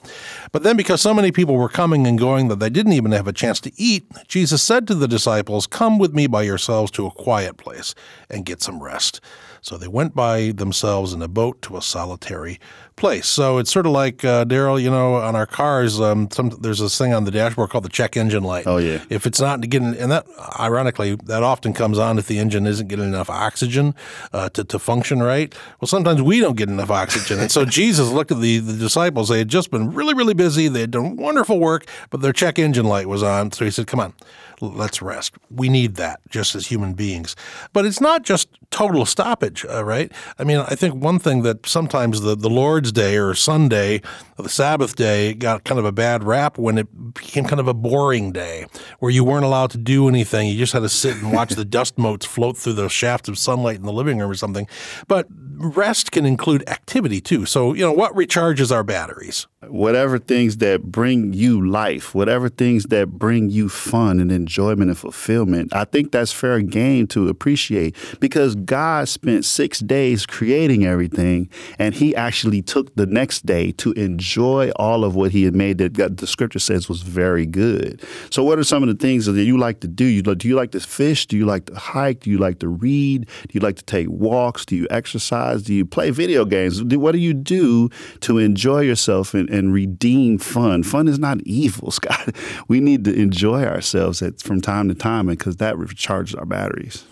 But 0.51 0.63
then, 0.63 0.75
because 0.75 0.99
so 0.99 1.13
many 1.13 1.31
people 1.31 1.55
were 1.55 1.69
coming 1.69 2.05
and 2.05 2.19
going 2.19 2.49
that 2.49 2.59
they 2.59 2.69
didn't 2.69 2.93
even 2.93 3.13
have 3.13 3.29
a 3.29 3.33
chance 3.33 3.61
to 3.61 3.71
eat, 3.77 4.03
Jesus 4.27 4.61
said 4.61 4.87
to 4.87 4.95
the 4.95 5.07
disciples, 5.07 5.67
Come 5.67 5.99
with 5.99 6.13
me 6.13 6.27
by 6.27 6.41
yourselves 6.43 6.91
to 6.91 7.05
a 7.05 7.11
quiet 7.11 7.55
place 7.55 7.95
and 8.29 8.45
get 8.45 8.61
some 8.61 8.83
rest. 8.83 9.21
So 9.61 9.77
they 9.77 9.87
went 9.87 10.13
by 10.13 10.51
themselves 10.51 11.13
in 11.13 11.21
a 11.21 11.27
boat 11.29 11.61
to 11.63 11.77
a 11.77 11.81
solitary 11.81 12.59
place. 12.97 13.27
So 13.27 13.59
it's 13.59 13.71
sort 13.71 13.85
of 13.85 13.93
like, 13.93 14.25
uh, 14.25 14.43
Daryl, 14.43 14.81
you 14.81 14.89
know, 14.89 15.15
on 15.15 15.35
our 15.35 15.45
cars, 15.45 16.01
um, 16.01 16.27
some, 16.31 16.49
there's 16.59 16.79
this 16.79 16.97
thing 16.97 17.13
on 17.13 17.23
the 17.23 17.31
dashboard 17.31 17.69
called 17.69 17.85
the 17.85 17.89
check 17.89 18.17
engine 18.17 18.43
light. 18.43 18.67
Oh, 18.67 18.77
yeah. 18.77 19.03
If 19.09 19.25
it's 19.25 19.39
not 19.39 19.61
getting, 19.61 19.95
and 19.95 20.11
that 20.11 20.25
ironically, 20.59 21.15
that 21.25 21.43
often 21.43 21.73
comes 21.73 21.97
on 21.99 22.17
if 22.17 22.27
the 22.27 22.39
engine 22.39 22.67
isn't 22.67 22.87
getting 22.87 23.05
enough 23.05 23.29
oxygen 23.29 23.95
uh, 24.33 24.49
to, 24.49 24.63
to 24.65 24.79
function 24.79 25.23
right. 25.23 25.55
Well, 25.79 25.87
sometimes 25.87 26.21
we 26.21 26.39
don't 26.39 26.57
get 26.57 26.67
enough 26.69 26.89
oxygen. 26.91 27.39
And 27.39 27.51
so 27.51 27.63
Jesus 27.77 28.09
looked 28.09 28.31
at 28.31 28.41
the, 28.41 28.57
the 28.57 28.73
disciples. 28.73 29.29
They 29.29 29.39
had 29.39 29.47
just 29.47 29.71
been 29.71 29.93
really, 29.93 30.13
really 30.13 30.33
busy. 30.33 30.67
They 30.67 30.81
had 30.81 30.91
done 30.91 31.15
wonderful 31.15 31.59
work, 31.59 31.85
but 32.09 32.21
their 32.21 32.33
check 32.33 32.59
engine 32.59 32.85
light 32.85 33.07
was 33.07 33.23
on. 33.23 33.51
So 33.51 33.63
he 33.63 33.71
said, 33.71 33.87
Come 33.87 33.99
on, 33.99 34.13
let's 34.59 35.01
rest. 35.01 35.35
We 35.49 35.69
need 35.69 35.95
that 35.95 36.19
just 36.29 36.55
as 36.55 36.67
human 36.67 36.93
beings. 36.93 37.35
But 37.73 37.85
it's 37.85 38.01
not 38.01 38.23
just 38.23 38.49
total 38.71 39.05
stoppage, 39.05 39.65
uh, 39.65 39.83
right? 39.83 40.11
I 40.39 40.43
mean, 40.43 40.59
I 40.59 40.75
think 40.75 40.95
one 40.95 41.19
thing 41.19 41.43
that 41.43 41.65
sometimes 41.65 42.21
the, 42.21 42.35
the 42.35 42.49
Lord's 42.49 42.86
Day 42.91 43.17
or 43.17 43.33
Sunday, 43.33 44.01
or 44.37 44.43
the 44.43 44.49
Sabbath 44.49 44.95
day, 44.95 45.33
got 45.33 45.63
kind 45.63 45.79
of 45.79 45.85
a 45.85 45.91
bad 45.91 46.23
rap 46.23 46.57
when 46.57 46.77
it 46.77 47.13
became 47.13 47.45
kind 47.45 47.59
of 47.59 47.67
a 47.67 47.73
boring 47.73 48.31
day 48.31 48.65
where 48.99 49.11
you 49.11 49.23
weren't 49.23 49.45
allowed 49.45 49.71
to 49.71 49.77
do 49.77 50.07
anything. 50.07 50.49
You 50.49 50.57
just 50.57 50.73
had 50.73 50.81
to 50.81 50.89
sit 50.89 51.17
and 51.17 51.31
watch 51.33 51.51
the 51.51 51.65
dust 51.77 51.97
motes 51.97 52.25
float 52.25 52.57
through 52.57 52.73
the 52.73 52.89
shafts 52.89 53.29
of 53.29 53.37
sunlight 53.37 53.77
in 53.77 53.83
the 53.83 53.93
living 53.93 54.19
room 54.19 54.29
or 54.29 54.35
something. 54.35 54.67
But 55.07 55.27
rest 55.29 56.11
can 56.11 56.25
include 56.25 56.67
activity 56.69 57.21
too. 57.21 57.45
So, 57.45 57.73
you 57.73 57.81
know, 57.81 57.93
what 57.93 58.13
recharges 58.13 58.71
our 58.71 58.83
batteries? 58.83 59.47
whatever 59.69 60.19
things 60.19 60.57
that 60.57 60.83
bring 60.83 61.33
you 61.33 61.65
life, 61.67 62.13
whatever 62.13 62.47
things 62.47 62.85
that 62.85 63.07
bring 63.07 63.49
you 63.49 63.67
fun 63.69 64.19
and 64.19 64.31
enjoyment 64.31 64.89
and 64.89 64.97
fulfillment, 64.97 65.73
I 65.73 65.85
think 65.85 66.11
that's 66.11 66.31
fair 66.31 66.61
game 66.61 67.07
to 67.07 67.27
appreciate 67.27 67.95
because 68.19 68.53
God 68.55 69.07
spent 69.09 69.45
six 69.45 69.79
days 69.79 70.25
creating 70.25 70.85
everything 70.85 71.49
and 71.79 71.95
he 71.95 72.15
actually 72.15 72.61
took 72.61 72.76
the 72.95 73.05
next 73.05 73.45
day 73.45 73.71
to 73.73 73.91
enjoy 73.93 74.71
all 74.75 75.03
of 75.03 75.15
what 75.15 75.31
he 75.31 75.43
had 75.43 75.55
made 75.55 75.77
that 75.77 75.93
God- 75.93 76.17
the 76.17 76.27
scripture 76.27 76.59
says 76.59 76.87
was 76.89 77.01
very 77.01 77.45
good. 77.45 78.01
So 78.29 78.43
what 78.43 78.59
are 78.59 78.63
some 78.63 78.83
of 78.83 78.89
the 78.89 78.95
things 78.95 79.25
that 79.25 79.43
you 79.43 79.57
like 79.57 79.79
to 79.81 79.87
do? 79.87 80.05
You 80.05 80.21
Do 80.21 80.47
you 80.47 80.55
like 80.55 80.71
to 80.71 80.79
fish? 80.79 81.25
Do 81.25 81.37
you 81.37 81.45
like 81.45 81.65
to 81.67 81.75
hike? 81.75 82.21
Do 82.21 82.29
you 82.29 82.37
like 82.37 82.59
to 82.59 82.67
read? 82.67 83.25
Do 83.25 83.49
you 83.53 83.59
like 83.59 83.75
to 83.77 83.83
take 83.85 84.09
walks? 84.09 84.65
Do 84.65 84.75
you 84.75 84.87
exercise? 84.89 85.63
Do 85.63 85.73
you 85.73 85.85
play 85.85 86.09
video 86.11 86.45
games? 86.45 86.81
Do- 86.83 86.99
What 86.99 87.11
do 87.13 87.19
you 87.19 87.33
do 87.33 87.89
to 88.21 88.37
enjoy 88.37 88.81
yourself 88.81 89.33
and, 89.33 89.49
and 89.49 89.73
redeem 89.73 90.37
fun? 90.37 90.83
Fun 90.83 91.07
is 91.07 91.19
not 91.19 91.41
evil, 91.41 91.91
Scott. 91.99 92.35
We 92.67 92.79
need 92.79 93.03
to 93.05 93.13
enjoy 93.13 93.63
ourselves 93.63 94.21
at, 94.21 94.41
from 94.41 94.61
time 94.61 94.87
to 94.89 94.95
time 94.95 95.27
because 95.27 95.57
that 95.57 95.75
recharges 95.75 96.37
our 96.37 96.45
batteries. 96.45 97.05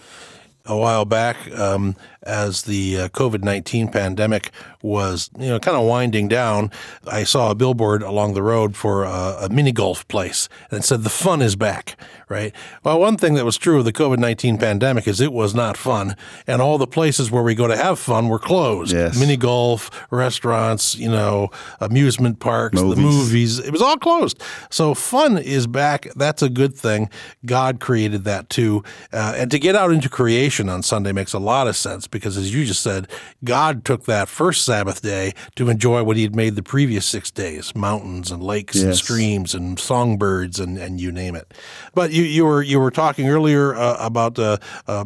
a 0.65 0.75
while 0.75 1.06
back 1.06 1.38
um, 1.58 1.95
as 2.26 2.64
the 2.64 3.02
uh, 3.02 3.10
COVID 3.10 3.44
19 3.44 3.90
pandemic 3.90 4.52
was, 4.82 5.30
you 5.40 5.48
know, 5.48 5.60
kind 5.60 5.78
of 5.78 5.86
winding 5.86 6.28
down. 6.28 6.72
I 7.08 7.24
saw 7.24 7.52
a 7.52 7.56
billboard 7.56 8.04
along 8.04 8.34
the 8.34 8.44
road 8.44 8.76
for 8.76 9.04
a, 9.04 9.38
a 9.42 9.50
mini 9.50 9.72
golf 9.72 10.08
place 10.08 10.48
and 10.70 10.80
it 10.80 10.84
said, 10.84 11.04
The 11.04 11.10
fun 11.10 11.42
is 11.42 11.56
back, 11.56 11.98
right? 12.30 12.54
Well, 12.84 13.00
one 13.00 13.18
thing 13.18 13.34
that 13.36 13.46
was 13.46 13.58
true 13.58 13.80
of 13.80 13.86
the 13.86 13.94
COVID 13.94 14.18
19 14.18 14.58
pandemic 14.58 15.08
is 15.08 15.22
it 15.22 15.34
was 15.34 15.56
not 15.56 15.78
fun. 15.78 16.16
And 16.48 16.62
all 16.62 16.78
the 16.78 16.88
places 16.88 17.32
where 17.32 17.44
we 17.44 17.56
go 17.56 17.68
to 17.68 17.76
have 17.76 18.00
fun 18.00 18.28
were 18.28 18.40
closed. 18.40 18.94
Yes. 18.94 19.20
Mini 19.20 19.38
golf, 19.38 19.90
restaurants, 20.12 20.96
you 20.96 21.10
know, 21.10 21.50
amusement 21.80 22.40
parks, 22.40 22.80
the 22.80 22.86
Movies. 22.86 23.04
movies. 23.04 23.60
It 23.60 23.72
was 23.72 23.82
all 23.82 23.98
closed. 23.98 24.42
So 24.70 24.94
fun 24.94 25.38
is 25.38 25.68
back. 25.68 26.08
That's 26.16 26.42
a 26.42 26.50
good 26.50 26.76
thing. 26.76 27.10
God 27.46 27.80
created 27.80 28.24
that 28.26 28.50
too. 28.50 28.84
Uh, 29.12 29.34
and 29.36 29.52
to 29.52 29.60
get 29.60 29.76
out 29.76 29.92
into 29.92 30.10
creation 30.10 30.70
on 30.70 30.84
Sunday 30.84 31.12
makes 31.12 31.34
a 31.34 31.40
lot 31.40 31.68
of 31.68 31.76
sense 31.76 32.08
because, 32.15 32.38
as 32.38 32.54
you 32.54 32.63
just 32.63 32.82
said, 32.82 33.10
God 33.43 33.84
took 33.84 34.06
that 34.06 34.30
first 34.30 34.63
Sabbath 34.63 35.01
day 35.01 35.34
to 35.56 35.67
enjoy 35.67 36.01
what 36.01 36.15
he 36.15 36.23
had 36.23 36.34
made 36.34 36.56
the 36.56 36.63
previous 36.63 37.06
six 37.06 37.30
days 37.30 37.75
mountains 37.75 38.32
and 38.32 38.41
lakes 38.41 38.82
and 38.82 38.95
streams 38.95 39.54
and 39.54 39.78
songbirds 39.78 40.58
and, 40.58 40.78
and 40.78 41.01
you 41.01 41.12
name 41.12 41.36
it. 41.36 41.54
But 41.93 42.13
you, 42.13 42.23
you, 42.23 42.45
were, 42.45 42.63
you 42.63 42.80
were 42.80 42.89
talking 42.89 43.28
earlier 43.28 43.75
uh, 43.75 43.97
about 43.99 44.39
uh, 44.39 44.58
uh, 44.88 45.04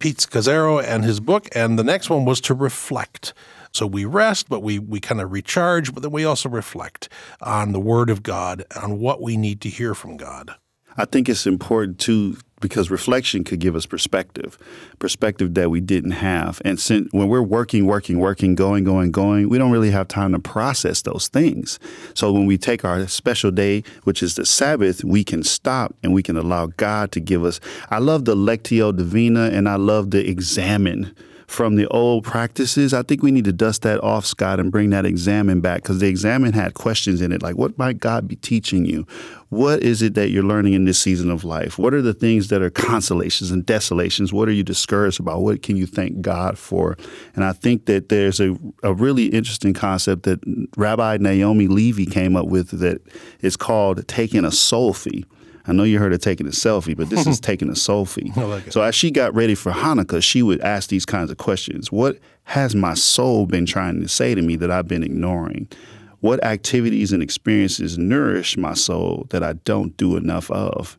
Pete 0.00 0.16
Scazzero 0.16 0.82
and 0.82 1.04
his 1.04 1.20
book, 1.20 1.48
and 1.54 1.78
the 1.78 1.84
next 1.84 2.10
one 2.10 2.24
was 2.24 2.40
to 2.40 2.54
reflect. 2.54 3.34
So 3.70 3.86
we 3.86 4.04
rest, 4.04 4.48
but 4.48 4.60
we, 4.60 4.80
we 4.80 4.98
kind 4.98 5.20
of 5.20 5.30
recharge, 5.30 5.94
but 5.94 6.02
then 6.02 6.10
we 6.10 6.24
also 6.24 6.48
reflect 6.48 7.08
on 7.40 7.70
the 7.70 7.78
Word 7.78 8.10
of 8.10 8.24
God, 8.24 8.64
on 8.82 8.98
what 8.98 9.22
we 9.22 9.36
need 9.36 9.60
to 9.60 9.68
hear 9.68 9.94
from 9.94 10.16
God. 10.16 10.56
I 10.96 11.04
think 11.04 11.28
it's 11.28 11.46
important 11.46 12.00
too 12.00 12.38
because 12.60 12.90
reflection 12.90 13.44
could 13.44 13.60
give 13.60 13.76
us 13.76 13.86
perspective, 13.86 14.58
perspective 14.98 15.54
that 15.54 15.70
we 15.70 15.80
didn't 15.80 16.12
have. 16.12 16.60
And 16.64 16.78
since 16.80 17.08
when 17.12 17.28
we're 17.28 17.42
working, 17.42 17.86
working, 17.86 18.18
working, 18.18 18.54
going, 18.54 18.84
going, 18.84 19.12
going, 19.12 19.48
we 19.48 19.58
don't 19.58 19.70
really 19.70 19.90
have 19.90 20.08
time 20.08 20.32
to 20.32 20.38
process 20.38 21.02
those 21.02 21.28
things. 21.28 21.78
So 22.14 22.32
when 22.32 22.46
we 22.46 22.58
take 22.58 22.84
our 22.84 23.06
special 23.06 23.50
day, 23.50 23.84
which 24.04 24.22
is 24.22 24.34
the 24.34 24.46
Sabbath, 24.46 25.04
we 25.04 25.24
can 25.24 25.42
stop 25.42 25.94
and 26.02 26.12
we 26.12 26.22
can 26.22 26.36
allow 26.36 26.66
God 26.66 27.12
to 27.12 27.20
give 27.20 27.44
us. 27.44 27.60
I 27.90 27.98
love 27.98 28.24
the 28.24 28.36
Lectio 28.36 28.96
Divina 28.96 29.50
and 29.52 29.68
I 29.68 29.76
love 29.76 30.10
the 30.10 30.28
examen 30.28 31.14
from 31.48 31.76
the 31.76 31.88
old 31.88 32.24
practices. 32.24 32.92
I 32.92 33.02
think 33.02 33.22
we 33.22 33.32
need 33.32 33.46
to 33.46 33.54
dust 33.54 33.80
that 33.82 34.02
off, 34.04 34.26
Scott, 34.26 34.60
and 34.60 34.70
bring 34.70 34.90
that 34.90 35.06
examen 35.06 35.62
back 35.62 35.82
because 35.82 35.98
the 35.98 36.06
examen 36.06 36.52
had 36.52 36.74
questions 36.74 37.22
in 37.22 37.32
it 37.32 37.42
like, 37.42 37.56
what 37.56 37.76
might 37.78 37.98
God 37.98 38.28
be 38.28 38.36
teaching 38.36 38.84
you? 38.84 39.06
What 39.48 39.82
is 39.82 40.02
it 40.02 40.12
that 40.14 40.28
you're 40.28 40.44
learning 40.44 40.74
in 40.74 40.84
this 40.84 40.98
season 40.98 41.30
of 41.30 41.44
life? 41.44 41.78
What 41.78 41.94
are 41.94 42.02
the 42.02 42.12
things 42.12 42.48
that 42.48 42.60
are 42.60 42.68
consolations 42.88 43.50
and 43.50 43.64
desolations? 43.64 44.30
What 44.30 44.46
are 44.46 44.52
you 44.52 44.62
discouraged 44.62 45.20
about? 45.20 45.40
What 45.40 45.62
can 45.62 45.78
you 45.78 45.86
thank 45.86 46.20
God 46.20 46.58
for? 46.58 46.98
And 47.34 47.42
I 47.42 47.52
think 47.52 47.86
that 47.86 48.10
there's 48.10 48.40
a, 48.40 48.54
a 48.82 48.92
really 48.92 49.26
interesting 49.26 49.72
concept 49.72 50.24
that 50.24 50.40
Rabbi 50.76 51.16
Naomi 51.16 51.66
Levy 51.66 52.04
came 52.04 52.36
up 52.36 52.46
with 52.46 52.78
that 52.78 53.00
is 53.40 53.56
called 53.56 54.06
taking 54.06 54.44
a 54.44 54.48
selfie. 54.48 55.24
I 55.68 55.72
know 55.72 55.82
you 55.82 55.98
heard 55.98 56.14
of 56.14 56.20
taking 56.20 56.46
a 56.46 56.50
selfie, 56.50 56.96
but 56.96 57.10
this 57.10 57.26
is 57.26 57.38
taking 57.50 57.68
a 57.68 57.72
selfie. 57.72 58.34
like. 58.36 58.72
So 58.72 58.80
as 58.80 58.94
she 58.94 59.10
got 59.10 59.34
ready 59.34 59.54
for 59.54 59.70
Hanukkah, 59.70 60.22
she 60.22 60.42
would 60.42 60.60
ask 60.62 60.88
these 60.88 61.04
kinds 61.04 61.30
of 61.30 61.36
questions. 61.36 61.92
What 61.92 62.18
has 62.44 62.74
my 62.74 62.94
soul 62.94 63.46
been 63.46 63.66
trying 63.66 64.00
to 64.00 64.08
say 64.08 64.34
to 64.34 64.40
me 64.40 64.56
that 64.56 64.70
I've 64.70 64.88
been 64.88 65.02
ignoring? 65.02 65.68
What 66.20 66.42
activities 66.42 67.12
and 67.12 67.22
experiences 67.22 67.98
nourish 67.98 68.56
my 68.56 68.74
soul 68.74 69.26
that 69.30 69.44
I 69.44 69.52
don't 69.52 69.96
do 69.96 70.16
enough 70.16 70.50
of? 70.50 70.98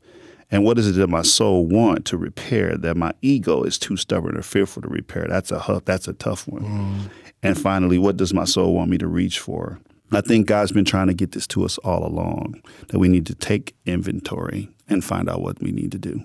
And 0.52 0.64
what 0.64 0.80
is 0.80 0.88
it 0.88 0.94
that 0.94 1.10
my 1.10 1.24
soul 1.24 1.66
want 1.66 2.06
to 2.06 2.18
repair 2.18 2.78
that 2.78 2.96
my 2.96 3.12
ego 3.22 3.64
is 3.64 3.78
too 3.78 3.98
stubborn 3.98 4.38
or 4.38 4.42
fearful 4.42 4.82
to 4.84 4.88
repair? 4.88 5.26
That's 5.28 5.52
a 5.52 5.82
that's 5.86 6.08
a 6.08 6.14
tough 6.14 6.48
one. 6.48 6.64
Mm. 6.64 7.10
And 7.44 7.60
finally, 7.60 7.98
what 7.98 8.18
does 8.18 8.34
my 8.34 8.46
soul 8.46 8.74
want 8.74 8.90
me 8.90 8.98
to 8.98 9.08
reach 9.08 9.40
for? 9.40 9.80
I 10.12 10.22
think 10.22 10.48
God's 10.48 10.72
been 10.72 10.86
trying 10.86 11.08
to 11.08 11.14
get 11.14 11.34
this 11.34 11.48
to 11.48 11.64
us 11.66 11.78
all 11.80 12.06
along 12.06 12.62
that 12.88 13.00
we 13.00 13.08
need 13.08 13.26
to 13.28 13.36
take 13.36 13.76
inventory 13.86 14.70
and 14.88 15.04
find 15.04 15.30
out 15.30 15.42
what 15.42 15.62
we 15.62 15.72
need 15.72 15.92
to 15.92 16.00
do. 16.00 16.24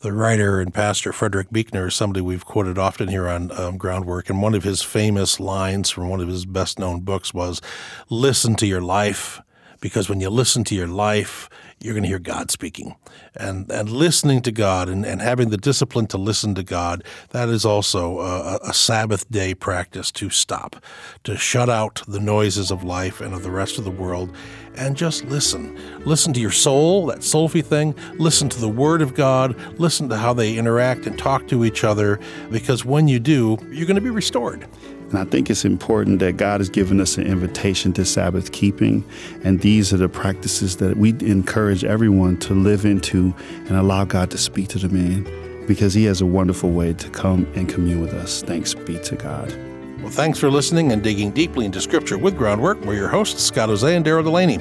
The 0.00 0.12
writer 0.12 0.60
and 0.60 0.72
pastor 0.72 1.12
Frederick 1.12 1.50
Buechner 1.50 1.88
is 1.88 1.94
somebody 1.94 2.22
we've 2.22 2.46
quoted 2.46 2.78
often 2.78 3.08
here 3.08 3.28
on 3.28 3.52
um, 3.52 3.76
Groundwork, 3.76 4.30
and 4.30 4.40
one 4.40 4.54
of 4.54 4.64
his 4.64 4.80
famous 4.80 5.38
lines 5.38 5.90
from 5.90 6.08
one 6.08 6.20
of 6.20 6.28
his 6.28 6.46
best 6.46 6.78
known 6.78 7.00
books 7.00 7.34
was 7.34 7.60
Listen 8.08 8.54
to 8.56 8.66
your 8.66 8.80
life, 8.80 9.42
because 9.80 10.08
when 10.08 10.20
you 10.20 10.30
listen 10.30 10.64
to 10.64 10.74
your 10.74 10.88
life, 10.88 11.50
you're 11.80 11.94
going 11.94 12.02
to 12.02 12.08
hear 12.08 12.18
God 12.18 12.50
speaking. 12.50 12.96
And, 13.34 13.70
and 13.70 13.88
listening 13.90 14.42
to 14.42 14.52
God 14.52 14.88
and, 14.88 15.06
and 15.06 15.20
having 15.20 15.48
the 15.48 15.56
discipline 15.56 16.06
to 16.08 16.18
listen 16.18 16.54
to 16.56 16.62
God, 16.62 17.02
that 17.30 17.48
is 17.48 17.64
also 17.64 18.20
a, 18.20 18.58
a 18.62 18.74
Sabbath 18.74 19.30
day 19.30 19.54
practice 19.54 20.10
to 20.12 20.28
stop, 20.28 20.76
to 21.24 21.36
shut 21.36 21.70
out 21.70 22.02
the 22.06 22.20
noises 22.20 22.70
of 22.70 22.84
life 22.84 23.20
and 23.20 23.32
of 23.32 23.42
the 23.42 23.50
rest 23.50 23.78
of 23.78 23.84
the 23.84 23.90
world, 23.90 24.34
and 24.76 24.96
just 24.96 25.24
listen. 25.24 25.78
Listen 26.04 26.32
to 26.34 26.40
your 26.40 26.50
soul, 26.50 27.06
that 27.06 27.18
soulfy 27.18 27.64
thing. 27.64 27.94
Listen 28.18 28.48
to 28.50 28.60
the 28.60 28.68
Word 28.68 29.02
of 29.02 29.14
God. 29.14 29.56
Listen 29.78 30.08
to 30.10 30.16
how 30.16 30.32
they 30.34 30.56
interact 30.56 31.06
and 31.06 31.18
talk 31.18 31.48
to 31.48 31.64
each 31.64 31.82
other, 31.82 32.20
because 32.50 32.84
when 32.84 33.08
you 33.08 33.18
do, 33.18 33.56
you're 33.70 33.86
going 33.86 33.96
to 33.96 34.00
be 34.00 34.10
restored. 34.10 34.66
And 35.10 35.18
I 35.18 35.24
think 35.24 35.50
it's 35.50 35.64
important 35.64 36.20
that 36.20 36.36
God 36.36 36.60
has 36.60 36.68
given 36.68 37.00
us 37.00 37.18
an 37.18 37.26
invitation 37.26 37.92
to 37.94 38.04
Sabbath 38.04 38.52
keeping. 38.52 39.04
And 39.42 39.60
these 39.60 39.92
are 39.92 39.96
the 39.96 40.08
practices 40.08 40.76
that 40.76 40.96
we 40.96 41.10
encourage 41.20 41.84
everyone 41.84 42.36
to 42.38 42.54
live 42.54 42.84
into 42.84 43.34
and 43.66 43.72
allow 43.72 44.04
God 44.04 44.30
to 44.30 44.38
speak 44.38 44.68
to 44.68 44.78
them 44.78 44.96
in 44.96 45.66
because 45.66 45.94
He 45.94 46.04
has 46.04 46.20
a 46.20 46.26
wonderful 46.26 46.70
way 46.70 46.92
to 46.94 47.10
come 47.10 47.46
and 47.54 47.68
commune 47.68 48.00
with 48.00 48.14
us. 48.14 48.42
Thanks 48.42 48.72
be 48.74 48.98
to 49.00 49.16
God. 49.16 49.52
Well, 50.00 50.10
thanks 50.10 50.38
for 50.38 50.48
listening 50.48 50.92
and 50.92 51.02
digging 51.02 51.30
deeply 51.32 51.66
into 51.66 51.80
Scripture 51.80 52.16
with 52.16 52.36
Groundwork. 52.36 52.80
We're 52.84 52.94
your 52.94 53.08
hosts, 53.08 53.42
Scott 53.42 53.68
Hoezee 53.68 53.96
and 53.96 54.04
Daryl 54.04 54.24
Delaney. 54.24 54.58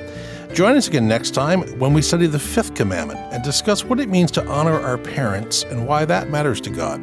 Join 0.54 0.76
us 0.76 0.88
again 0.88 1.08
next 1.08 1.32
time 1.32 1.62
when 1.80 1.94
we 1.94 2.02
study 2.02 2.26
the 2.26 2.40
fifth 2.40 2.74
commandment 2.74 3.20
and 3.32 3.44
discuss 3.44 3.86
what 3.86 4.00
it 4.00 4.10
means 4.10 4.32
to 4.32 4.46
honor 4.48 4.80
our 4.80 4.98
parents 4.98 5.64
and 5.64 5.88
why 5.88 6.06
that 6.06 6.30
matters 6.30 6.60
to 6.62 6.72
God. 6.72 7.00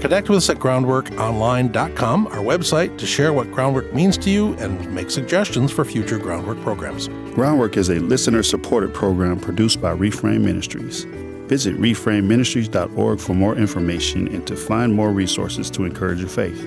Connect 0.00 0.28
with 0.28 0.36
us 0.36 0.50
at 0.50 0.58
groundworkonline.com, 0.58 2.26
our 2.28 2.38
website, 2.38 2.96
to 2.98 3.06
share 3.06 3.32
what 3.32 3.50
Groundwork 3.50 3.92
means 3.94 4.16
to 4.18 4.30
you 4.30 4.54
and 4.54 4.94
make 4.94 5.10
suggestions 5.10 5.72
for 5.72 5.84
future 5.84 6.18
Groundwork 6.18 6.60
programs. 6.60 7.08
Groundwork 7.34 7.76
is 7.76 7.88
a 7.88 7.98
listener 7.98 8.42
supported 8.42 8.94
program 8.94 9.40
produced 9.40 9.80
by 9.80 9.94
Reframe 9.94 10.42
Ministries. 10.42 11.04
Visit 11.48 11.76
reframeministries.org 11.76 13.20
for 13.20 13.34
more 13.34 13.56
information 13.56 14.28
and 14.28 14.46
to 14.46 14.56
find 14.56 14.92
more 14.92 15.12
resources 15.12 15.70
to 15.70 15.84
encourage 15.84 16.20
your 16.20 16.28
faith. 16.28 16.62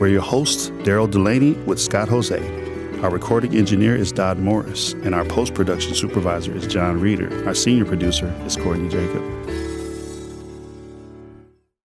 We're 0.00 0.08
your 0.08 0.22
hosts, 0.22 0.70
Daryl 0.82 1.10
Delaney 1.10 1.52
with 1.66 1.80
Scott 1.80 2.08
Hoezee. 2.08 3.02
Our 3.02 3.10
recording 3.10 3.54
engineer 3.54 3.94
is 3.94 4.12
Dodd 4.12 4.38
Morris, 4.38 4.94
and 4.94 5.14
our 5.14 5.24
post 5.24 5.54
production 5.54 5.94
supervisor 5.94 6.56
is 6.56 6.66
John 6.66 7.00
Reeder. 7.00 7.46
Our 7.46 7.54
senior 7.54 7.84
producer 7.84 8.34
is 8.46 8.56
Courtney 8.56 8.88
Jacob. 8.88 9.33